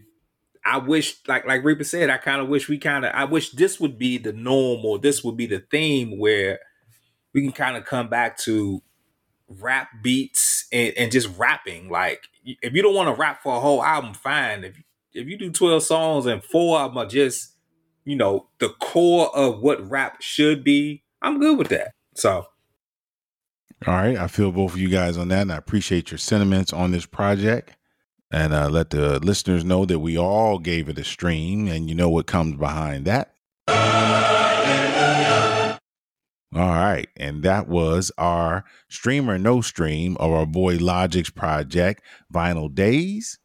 [0.66, 3.51] I wish, like like Reaper said, I kind of wish we kind of, I wish
[3.51, 6.59] this would be the norm or this would be the theme where
[7.34, 8.82] we can kind of come back to
[9.47, 11.89] rap beats and, and just rapping.
[11.89, 14.64] Like, if you don't want to rap for a whole album, fine.
[14.64, 14.82] If
[15.14, 17.55] if you do twelve songs and four of them are just,
[18.05, 21.91] you know, the core of what rap should be, I'm good with that.
[22.16, 22.47] So.
[23.86, 26.72] All right, I feel both of you guys on that, and I appreciate your sentiments
[26.72, 27.76] on this project
[28.34, 31.95] and uh, let the listeners know that we all gave it a stream, and you
[31.95, 33.36] know what comes behind that.
[36.55, 42.03] All right, and that was our stream or no stream of our boy Logic's project,
[42.34, 43.38] Vinyl Days.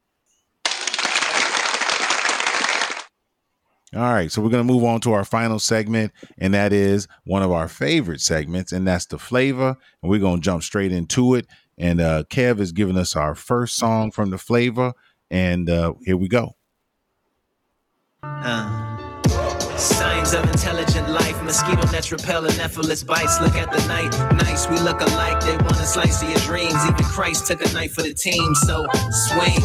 [3.94, 7.08] All right, so we're going to move on to our final segment, and that is
[7.24, 9.76] one of our favorite segments, and that's the flavor.
[10.02, 11.46] And we're going to jump straight into it.
[11.78, 14.92] And uh, Kev is giving us our first song from the flavor.
[15.30, 16.56] And uh, here we go.
[18.22, 18.84] Uh.
[19.78, 23.40] Signs of intelligent life, mosquito nets repellent, effortless bites.
[23.40, 24.10] Look at the night,
[24.42, 24.68] nice.
[24.68, 25.38] We look alike.
[25.40, 26.74] They want a slice of your dreams.
[26.84, 28.56] Even Christ took a knife for the team.
[28.56, 28.88] So
[29.28, 29.60] swing.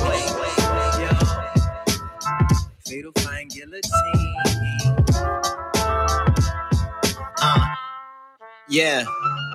[2.85, 4.35] Fatal fine guillotine.
[7.41, 7.65] Uh.
[8.69, 9.05] Yeah.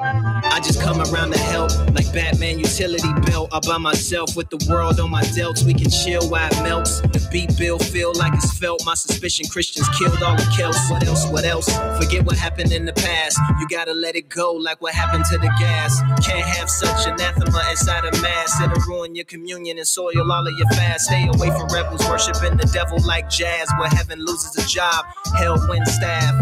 [0.01, 3.51] I just come around to help, like Batman utility belt.
[3.53, 5.65] All by myself with the world on my delts.
[5.65, 7.01] We can chill while it melts.
[7.01, 8.83] The beat bill feel like it's felt.
[8.87, 10.79] My suspicion Christians killed all the Celts.
[10.91, 11.27] What else?
[11.29, 11.69] What else?
[11.99, 13.39] Forget what happened in the past.
[13.61, 16.01] You gotta let it go, like what happened to the gas.
[16.25, 18.61] Can't have such anathema inside a mass.
[18.61, 21.07] It'll ruin your communion and soil all of your fast.
[21.07, 25.05] Stay away from rebels worshiping the devil like jazz, where heaven loses a job,
[25.37, 26.35] hell wins staff.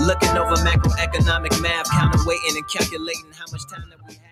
[0.00, 4.22] Looking over macroeconomic math, counting, waiting, and calculating how much time that we have.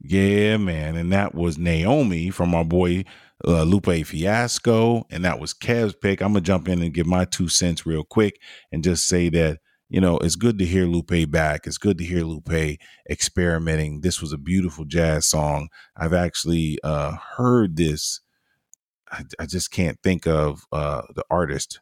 [0.00, 0.96] Yeah, man.
[0.96, 3.04] And that was Naomi from our boy
[3.46, 5.06] uh, Lupe Fiasco.
[5.10, 6.20] And that was Kev's pick.
[6.20, 8.40] I'm going to jump in and give my two cents real quick
[8.72, 9.58] and just say that,
[9.88, 11.66] you know, it's good to hear Lupe back.
[11.66, 12.78] It's good to hear Lupe
[13.10, 14.00] experimenting.
[14.00, 15.68] This was a beautiful jazz song.
[15.96, 18.20] I've actually uh, heard this.
[19.10, 21.80] I, I just can't think of uh, the artist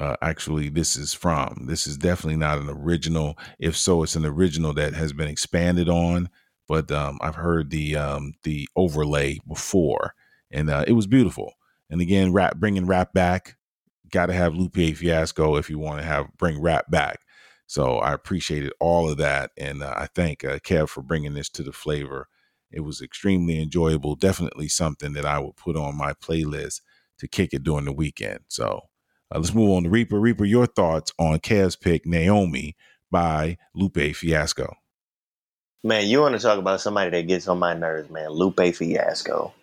[0.00, 1.66] uh, actually this is from.
[1.66, 3.38] This is definitely not an original.
[3.58, 6.30] If so, it's an original that has been expanded on.
[6.66, 10.14] But um, I've heard the um, the overlay before,
[10.50, 11.52] and uh, it was beautiful.
[11.90, 13.56] And again, rap bringing rap back.
[14.10, 17.20] Got to have Lupe Fiasco if you want to have bring rap back.
[17.66, 21.48] So I appreciated all of that, and uh, I thank uh, Kev for bringing this
[21.50, 22.26] to the flavor.
[22.72, 24.16] It was extremely enjoyable.
[24.16, 26.80] Definitely something that I would put on my playlist
[27.18, 28.40] to kick it during the weekend.
[28.48, 28.89] So
[29.32, 30.18] uh, let's move on to Reaper.
[30.18, 32.76] Reaper, your thoughts on Kev's pick Naomi
[33.10, 34.76] by Lupe Fiasco.
[35.82, 38.30] Man, you want to talk about somebody that gets on my nerves, man.
[38.30, 39.54] Lupe Fiasco.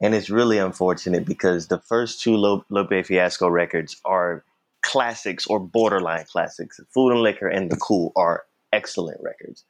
[0.00, 4.42] And it's really unfortunate because the first two Lupe Fiasco records are
[4.82, 6.80] classics or borderline classics.
[6.92, 9.64] Food and Liquor and The Cool are excellent records.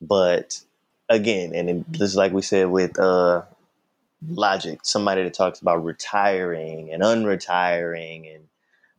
[0.00, 0.60] But
[1.10, 3.42] again, and just like we said with uh,
[4.26, 8.44] Logic, somebody that talks about retiring and unretiring and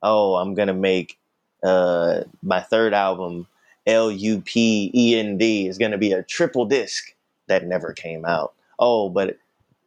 [0.03, 1.17] oh, I'm gonna make
[1.63, 3.47] uh, my third album,
[3.85, 7.13] L U P E N D, is gonna be a triple disc
[7.47, 8.53] that never came out.
[8.79, 9.37] Oh, but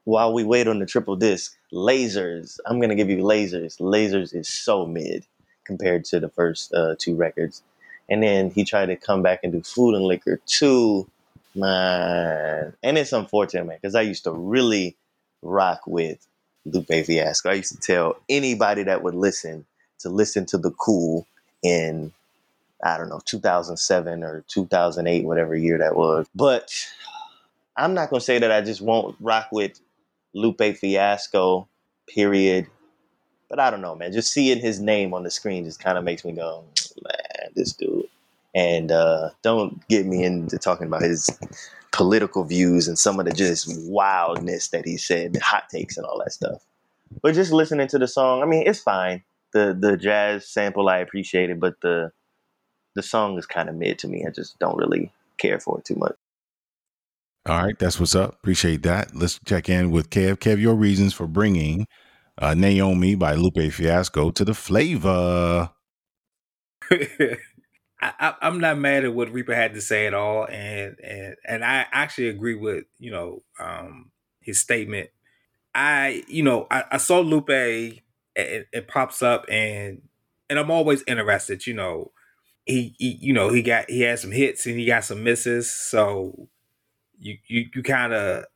[0.05, 3.81] while we wait on the triple disc, Lasers, I'm gonna give you Lasers.
[3.81, 5.27] Lasers is so mid
[5.65, 7.63] compared to the first uh, two records.
[8.09, 11.09] And then he tried to come back and do Food and Liquor too,
[11.55, 12.75] man.
[12.83, 14.95] And it's unfortunate, man, because I used to really
[15.43, 16.27] rock with
[16.67, 17.51] Lupe Fiasco.
[17.51, 19.65] I used to tell anybody that would listen
[20.01, 21.27] to listen to the cool
[21.63, 22.13] in
[22.85, 26.27] I don't know 2007 or 2008, whatever year that was.
[26.35, 26.71] But
[27.77, 29.81] I'm not gonna say that I just won't rock with
[30.35, 31.67] Lupe Fiasco,
[32.07, 32.67] period.
[33.49, 34.13] But I don't know, man.
[34.13, 36.65] Just seeing his name on the screen just kind of makes me go,
[37.03, 38.07] man, this dude.
[38.55, 41.31] And uh, don't get me into talking about his
[41.93, 46.07] political views and some of the just wildness that he said, the hot takes and
[46.07, 46.65] all that stuff.
[47.23, 49.23] But just listening to the song, I mean, it's fine
[49.55, 52.11] the the jazz sample I appreciate it, but the
[52.95, 54.25] the song is kind of mid to me.
[54.27, 56.15] I just don't really care for it too much.
[57.47, 58.35] All right, that's what's up.
[58.35, 59.15] Appreciate that.
[59.15, 60.37] Let's check in with Kev.
[60.37, 61.87] Kev, your reasons for bringing
[62.39, 65.71] uh, Naomi by Lupe Fiasco to the flavor.
[68.01, 71.65] I, am not mad at what Reaper had to say at all, and and and
[71.65, 75.11] I actually agree with you know um, his statement.
[75.75, 78.01] I you know I, I saw Lupe
[78.37, 80.03] it, it pops up and
[80.51, 81.67] and I'm always interested.
[81.67, 82.13] You know,
[82.67, 85.73] he, he, you know he got he had some hits and he got some misses,
[85.75, 86.49] so
[87.19, 88.47] you you you kind of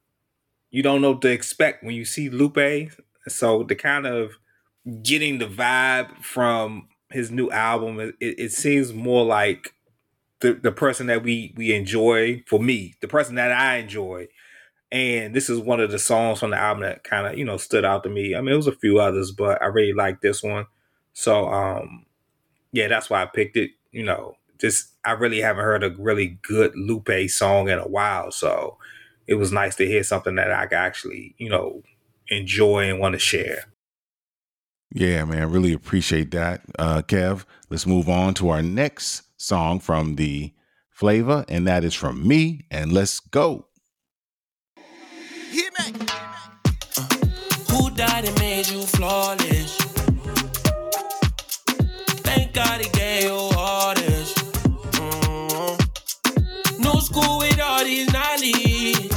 [0.71, 2.91] you don't know what to expect when you see Lupe.
[3.29, 4.33] So the kind of
[5.03, 9.75] getting the vibe from his new album, it, it seems more like
[10.41, 12.43] the the person that we we enjoy.
[12.47, 14.29] For me, the person that I enjoy
[14.91, 17.57] and this is one of the songs from the album that kind of, you know,
[17.57, 18.35] stood out to me.
[18.35, 20.67] I mean, it was a few others, but I really like this one.
[21.13, 22.07] So, um,
[22.73, 23.73] yeah, that's why I picked it.
[23.93, 28.31] You know, just I really haven't heard a really good Lupe song in a while.
[28.31, 28.79] So
[29.27, 31.83] it was nice to hear something that I could actually, you know,
[32.29, 33.65] enjoy and want to share.
[34.95, 36.63] Yeah, man, really appreciate that.
[36.79, 40.53] Uh, Kev, let's move on to our next song from the
[40.91, 42.65] flavor, and that is from me.
[42.71, 43.68] And let's go.
[47.71, 49.77] Who died and made you flawless?
[52.23, 54.35] Thank God he gave you all this.
[54.99, 56.83] Mm-hmm.
[56.83, 59.13] No school with all these knowledge.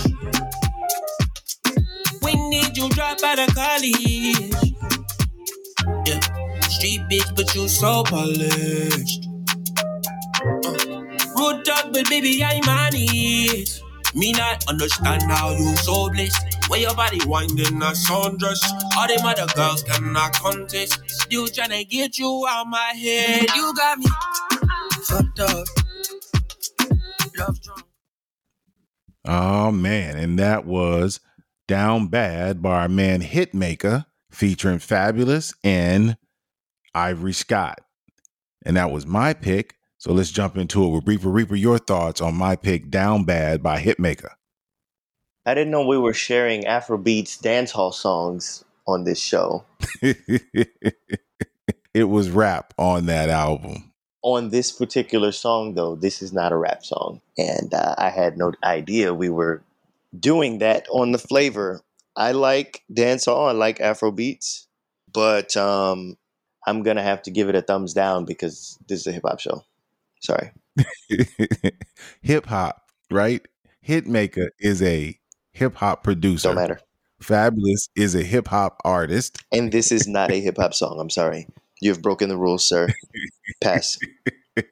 [2.22, 4.54] We need you drop out of college.
[6.06, 6.20] Yeah,
[6.70, 9.28] street bitch, but you so polished.
[10.46, 10.78] Uh,
[11.38, 13.82] road dog, but baby, I'm on it.
[14.14, 16.58] Me not understand how you so blessed.
[16.68, 18.62] Where your body winding a sundress.
[18.98, 21.00] All them other girls cannot contest.
[21.08, 23.48] Still tryna get you out my head.
[23.56, 24.06] You got me
[25.04, 25.68] fucked up.
[29.26, 31.20] Oh man, and that was
[31.68, 36.18] Down Bad by our man Hitmaka featuring Fabolous and
[36.94, 37.80] Ivory Scott.
[38.66, 39.76] And that was my pick.
[40.02, 41.30] So let's jump into it with Reaper.
[41.30, 44.30] Reaper, your thoughts on my pick, Down Bad by Hitmaka?
[45.46, 49.64] I didn't know we were sharing Afrobeats dancehall songs on this show.
[51.94, 53.94] it was rap on that album.
[54.24, 57.22] On this particular song, though, this is not a rap song.
[57.38, 59.62] And uh, I had no idea we were
[60.20, 61.84] doing that on the flavor.
[62.16, 64.66] I like dancehall, I like Afrobeats,
[65.14, 66.18] but um,
[66.66, 69.26] I'm going to have to give it a thumbs down because this is a hip
[69.28, 69.64] hop show.
[70.22, 70.52] Sorry.
[72.22, 73.46] hip hop, right?
[73.86, 75.18] Hitmaka is a
[75.52, 76.50] hip hop producer.
[76.50, 76.80] Don't matter.
[77.22, 79.44] Fabolous is a hip hop artist.
[79.52, 81.00] And this is not a hip hop song.
[81.00, 81.48] I'm sorry.
[81.82, 82.88] You've broken the rules, sir.
[83.62, 83.98] Pass.
[84.58, 84.64] All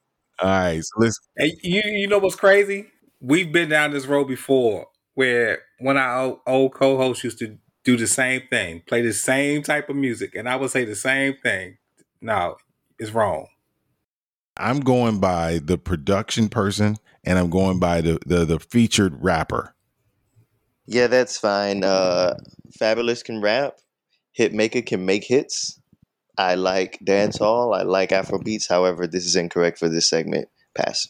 [0.49, 0.83] right.
[0.83, 1.23] So listen.
[1.37, 2.87] Hey, you, you know what's crazy?
[3.19, 7.57] We've been down this road before where one of our old co hosts used to
[7.83, 10.35] do the same thing, play the same type of music.
[10.35, 11.77] And I would say the same thing.
[12.21, 12.55] No,
[12.97, 13.47] it's wrong.
[14.59, 19.75] I'm going by the production person and I'm going by the, the, the featured rapper.
[20.85, 21.83] Yeah, that's fine.
[21.83, 22.35] Uh,
[22.79, 23.77] Fabolous can rap.
[24.37, 25.79] Hitmaka can make hits.
[26.37, 27.77] I like dancehall.
[27.77, 28.69] I like Afrobeats.
[28.69, 30.47] However, this is incorrect for this segment.
[30.75, 31.09] Pass.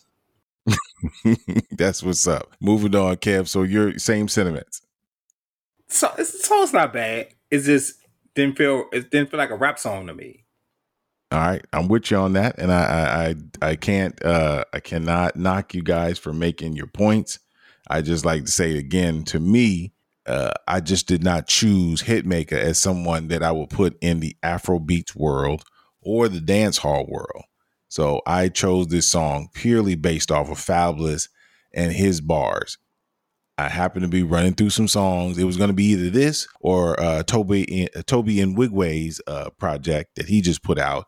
[1.71, 2.51] That's what's up.
[2.59, 3.47] Moving on, Kev.
[3.47, 4.81] So your same sentiments.
[5.87, 7.27] So the song's not bad.
[7.51, 7.95] It just
[8.35, 10.45] didn't feel it didn't feel like a rap song to me.
[11.32, 15.36] All right, I'm with you on that, and I I I can't uh I cannot
[15.36, 17.38] knock you guys for making your points.
[17.88, 19.93] I just like to say again to me,
[20.25, 24.36] uh, I just did not choose Hitmaka as someone that I would put in the
[24.43, 25.63] Afro beats world
[26.01, 27.43] or the dance hall world.
[27.89, 31.30] So I chose this song purely based off of Fabolous
[31.73, 32.77] and his bars.
[33.57, 35.38] I happened to be running through some songs.
[35.38, 40.15] It was going to be either this or uh, Toby uh, Tobe Nwigwe's uh, project
[40.15, 41.05] that he just put out,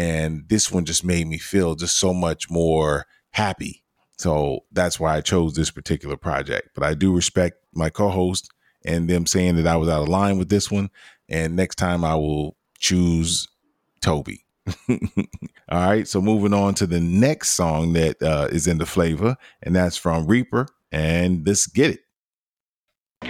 [0.00, 3.84] and this one just made me feel just so much more happy.
[4.16, 6.70] So that's why I chose this particular project.
[6.74, 8.50] But I do respect my co-host
[8.82, 10.88] and them saying that I was out of line with this one.
[11.28, 13.46] And next time I will choose
[14.00, 14.46] Toby.
[14.88, 14.98] All
[15.70, 16.08] right.
[16.08, 19.98] So moving on to the next song that uh, is in the flavor, and that's
[19.98, 20.66] from Reaper.
[20.90, 22.00] And let's get it.
[23.22, 23.28] Who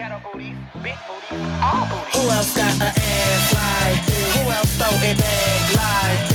[2.31, 4.05] else got ass like?
[4.37, 4.81] Who else
[5.77, 6.30] like?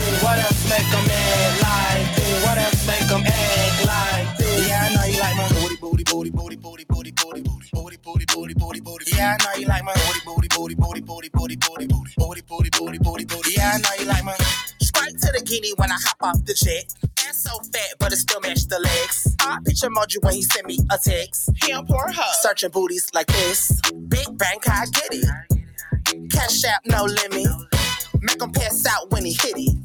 [0.75, 2.43] What else make them mad like?
[2.43, 4.37] What else make them act like?
[4.37, 4.67] this?
[4.67, 7.97] Yeah, I know you like my booty, booty, booty, booty, booty, booty, booty, booty, booty,
[8.03, 9.11] booty, booty, booty, booty.
[9.15, 12.41] Yeah, I know you like my booty, booty, booty, booty, booty, booty, booty, booty, booty,
[12.43, 13.51] booty, booty, booty, booty.
[13.55, 14.35] Yeah, I know you like my.
[14.81, 16.93] Straight to the guinea when I hop off the jet.
[17.25, 19.33] Ass so fat, but it still match the legs.
[19.39, 21.51] I picture emoji when he send me a text.
[21.63, 22.33] He on Pornhub.
[22.41, 23.79] Searching booties like this.
[24.09, 26.29] Big bang, I get it.
[26.31, 27.47] Cash out, no limit.
[28.21, 29.77] Make him pass out when he hit it.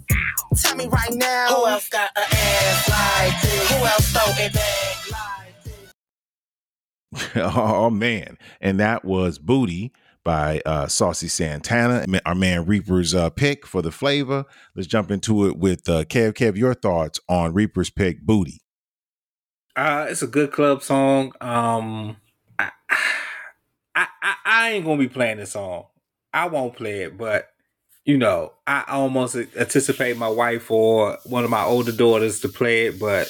[0.62, 1.48] Tell me right now.
[1.48, 3.70] Who else got an ass like this?
[3.70, 5.64] Who else throw it back like
[7.22, 7.36] this?
[7.56, 8.38] oh man.
[8.60, 9.92] And that was Booty
[10.24, 14.44] by uh, Saucy Santana, our man Reaper's uh, pick for the flavor.
[14.74, 16.34] Let's jump into it with uh, Kev.
[16.34, 18.60] Kev, your thoughts on Reaper's pick, Booty?
[19.76, 21.32] Uh, it's a good club song.
[21.40, 22.16] Um,
[22.58, 25.86] I, I, I, I ain't gonna be playing this song.
[26.32, 27.48] I won't play it, but
[28.04, 32.86] you know, I almost anticipate my wife or one of my older daughters to play
[32.86, 33.28] it, but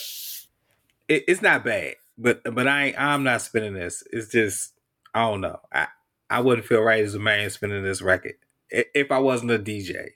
[1.09, 1.97] it, it's not bad.
[2.17, 4.03] But but I I'm not spinning this.
[4.13, 4.73] It's just
[5.15, 5.61] I don't know.
[5.73, 5.89] I
[6.29, 8.35] I wouldn't feel right as a man spinning this record
[8.71, 10.11] if I wasn't a DJ.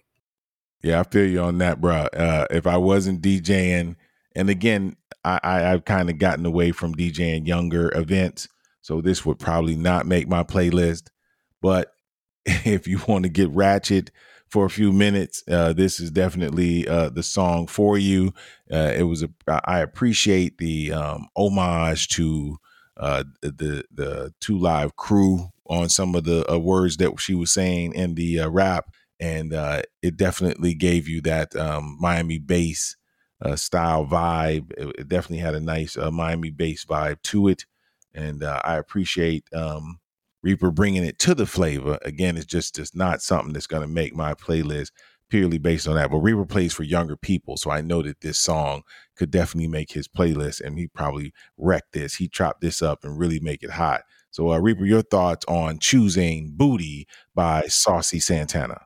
[0.82, 2.06] Yeah, I feel you on that, bro.
[2.12, 3.96] Uh, if I wasn't DJing,
[4.36, 8.48] and again, I, I have kind of gotten away from DJing younger events,
[8.82, 11.08] so this would probably not make my playlist.
[11.62, 11.92] But
[12.46, 14.10] if you want to get ratchet
[14.54, 18.32] for a few minutes, uh, this is definitely uh, the song for you.
[18.72, 19.28] Uh, it was a
[19.64, 22.58] I appreciate the um, homage to
[22.96, 27.50] uh, the the 2 Live Crew on some of the uh, words that she was
[27.50, 32.94] saying in the uh, rap, and uh, it definitely gave you that um, Miami bass
[33.56, 34.70] style vibe.
[34.78, 37.66] It, it, definitely had a nice Miami bass vibe to it,
[38.14, 39.98] and I appreciate um,
[40.44, 41.98] Reaper bringing it to the flavor.
[42.02, 44.90] Again, it's just just not something that's going to make my playlist
[45.30, 46.10] purely based on that.
[46.10, 48.82] But Reaper plays for younger people, so I know that this song
[49.16, 52.16] could definitely make his playlist, and he probably wrecked this.
[52.16, 54.02] He chopped this up and really make it hot.
[54.30, 58.82] So, uh, Reaper, your thoughts on choosing "Booty" by Saucy Santana?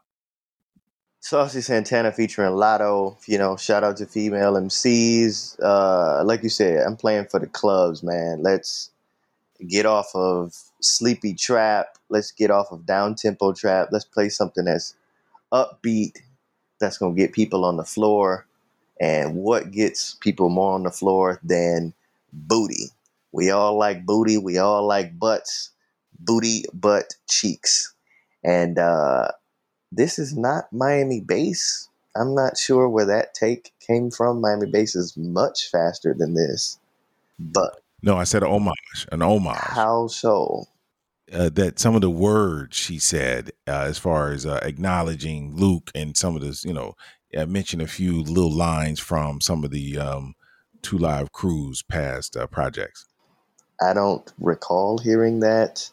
[1.18, 3.16] Saucy Santana featuring Latto.
[3.26, 5.58] You know, shout out to female MCs.
[5.60, 8.44] Uh, like you said, I'm playing for the clubs, man.
[8.44, 8.92] Let's
[9.66, 11.98] get off of sleepy trap.
[12.08, 13.88] Let's get off of down tempo trap.
[13.90, 14.94] Let's play something that's
[15.52, 16.18] upbeat,
[16.80, 18.46] that's going to get people on the floor.
[19.00, 21.94] And what gets people more on the floor than
[22.32, 22.90] booty?
[23.32, 24.38] We all like booty.
[24.38, 25.70] We all like butts.
[26.18, 27.94] Booty, butt, cheeks.
[28.42, 29.28] And uh,
[29.92, 31.88] this is not Miami bass.
[32.16, 34.40] I'm not sure where that take came from.
[34.40, 36.78] Miami bass is much faster than this.
[37.38, 39.56] But No, I said homage, an homage.
[39.56, 40.66] how so?
[41.32, 45.90] uh, that some of the words she said, uh, as far as uh, acknowledging Luke
[45.94, 46.94] and some of this, you know,
[47.36, 50.34] I mentioned a few little lines from some of the um,
[50.80, 53.06] Two Live Crews past uh, projects.
[53.80, 55.90] I don't recall hearing that,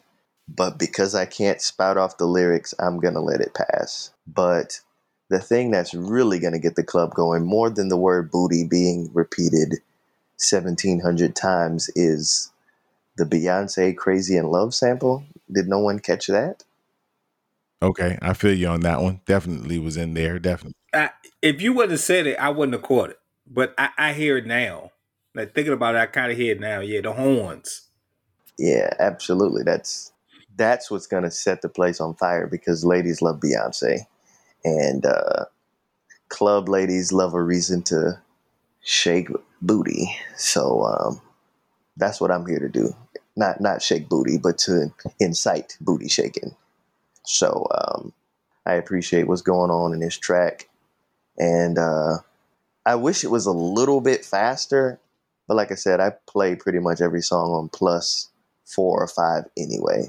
[0.48, 4.12] but because I can't spout off the lyrics, I'm going to let it pass.
[4.26, 4.80] But
[5.28, 8.64] the thing that's really going to get the club going more than the word booty
[8.64, 9.74] being repeated
[10.38, 12.50] 1700 times is
[13.16, 15.24] the Beyonce Crazy in Love sample.
[15.50, 16.64] Did no one catch that?
[17.82, 19.20] Okay, I feel you on that one.
[19.26, 20.38] Definitely was in there.
[20.38, 20.74] Definitely.
[20.94, 21.10] I,
[21.42, 23.18] if you wouldn't have said it, I wouldn't have caught it.
[23.46, 24.90] But I, I hear it now.
[25.34, 26.80] Like thinking about it, I kind of hear it now.
[26.80, 27.82] Yeah, the horns.
[28.58, 29.62] Yeah, absolutely.
[29.62, 30.12] That's
[30.56, 34.06] that's what's going to set the place on fire because ladies love Beyonce
[34.64, 35.44] and uh,
[36.28, 38.18] club ladies love a reason to
[38.80, 39.28] shake
[39.60, 40.14] booty.
[40.36, 41.20] So um,
[41.96, 42.94] that's what I'm here to do.
[43.36, 46.54] Not not shake booty, but to incite booty shaking.
[47.24, 48.12] So um,
[48.64, 50.68] I appreciate what's going on in this track,
[51.38, 52.18] and uh,
[52.84, 54.98] I wish it was a little bit faster.
[55.48, 58.28] But like I said, I play pretty much every song on plus
[58.64, 60.08] four or five anyway.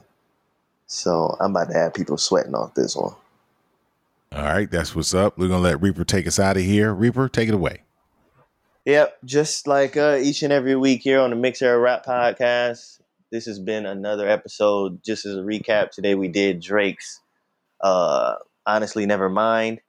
[0.87, 3.13] So I'm about to have people sweating off this one.
[4.31, 5.37] All right, that's what's up.
[5.37, 6.93] We're gonna let Reaper take us out of here.
[6.93, 7.83] Reaper, take it away.
[8.87, 13.01] Yep, just like uh, each and every week here on the Mix Era Rap Podcast,
[13.33, 15.03] this has been another episode.
[15.03, 17.19] Just as a recap, today we did Drake's
[17.81, 18.35] uh,
[18.65, 19.79] Honestly Nevermind.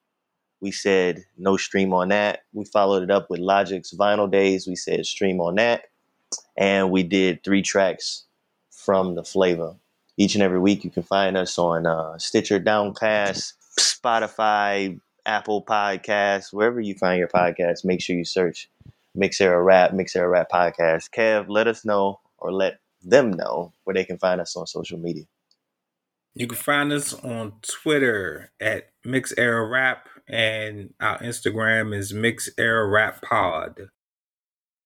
[0.61, 2.41] We said no stream on that.
[2.53, 4.67] We followed it up with Logic's Vinyl Days.
[4.67, 5.85] We said stream on that.
[6.57, 8.25] And we did three tracks
[8.73, 9.77] from the flavor.
[10.17, 16.53] Each and every week, you can find us on uh, Stitcher, Downcast, Spotify, Apple Podcasts,
[16.53, 17.85] wherever you find your podcasts.
[17.85, 18.69] Make sure you search
[19.19, 21.11] Mix Era Rap, Mix Era Rap Podcast.
[21.11, 24.97] Kev, let us know or let them know where they can find us on social
[24.97, 25.25] media.
[26.35, 32.49] You can find us on Twitter at Mix Era Rap, and our Instagram is Mix
[32.57, 33.89] Era Rap Pod.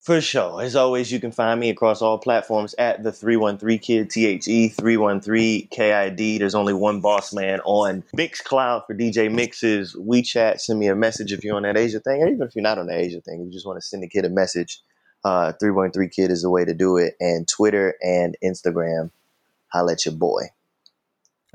[0.02, 0.60] For sure.
[0.60, 4.48] As always, you can find me across all platforms at the 313 Kid, T H
[4.48, 6.40] E 313 KID.
[6.40, 9.94] There's only one boss man on Mixcloud for DJ Mixes.
[9.94, 12.64] WeChat, send me a message if you're on that Asia thing, or even if you're
[12.64, 14.80] not on the Asia thing, you just want to send a kid a message.
[15.22, 17.14] Uh, 313 Kid is the way to do it.
[17.20, 19.12] And Twitter and Instagram,
[19.68, 20.46] holla at your boy.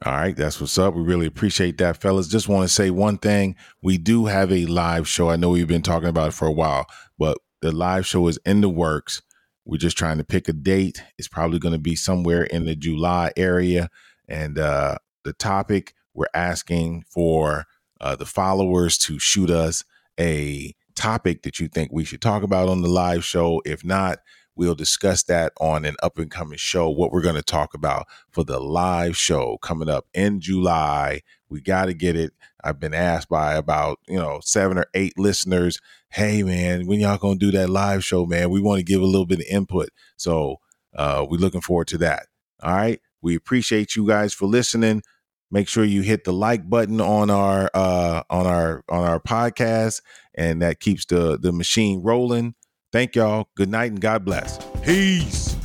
[0.05, 0.93] All right, that's what's up.
[0.93, 2.29] We really appreciate that, fellas.
[2.29, 3.57] Just want to say one thing.
[3.81, 5.29] We do have a live show.
[5.29, 6.85] I know we've been talking about it for a while,
[7.19, 9.21] but the live show is in the works.
[9.65, 11.03] We're just trying to pick a date.
[11.17, 13.89] It's probably going to be somewhere in the July area.
[14.27, 17.65] And uh, the topic we're asking for
[17.99, 19.83] uh, the followers to shoot us
[20.19, 23.61] a topic that you think we should talk about on the live show.
[23.65, 24.19] If not,
[24.55, 26.89] we'll discuss that on an up and coming show.
[26.89, 31.21] What we're going to talk about for the live show coming up in July.
[31.49, 32.33] We got to get it.
[32.63, 35.79] I've been asked by about, you know, seven or eight listeners,
[36.09, 38.49] hey, man, when y'all going to do that live show, man?
[38.49, 39.89] We want to give a little bit of input.
[40.17, 40.57] So
[40.95, 42.27] uh, we're looking forward to that.
[42.61, 42.99] All right.
[43.21, 45.03] We appreciate you guys for listening.
[45.49, 50.01] Make sure you hit the like button on our uh, on our on our podcast,
[50.35, 52.55] and that keeps the the machine rolling.
[52.91, 53.47] Thank y'all.
[53.55, 54.59] Good night and God bless.
[54.83, 55.56] Peace.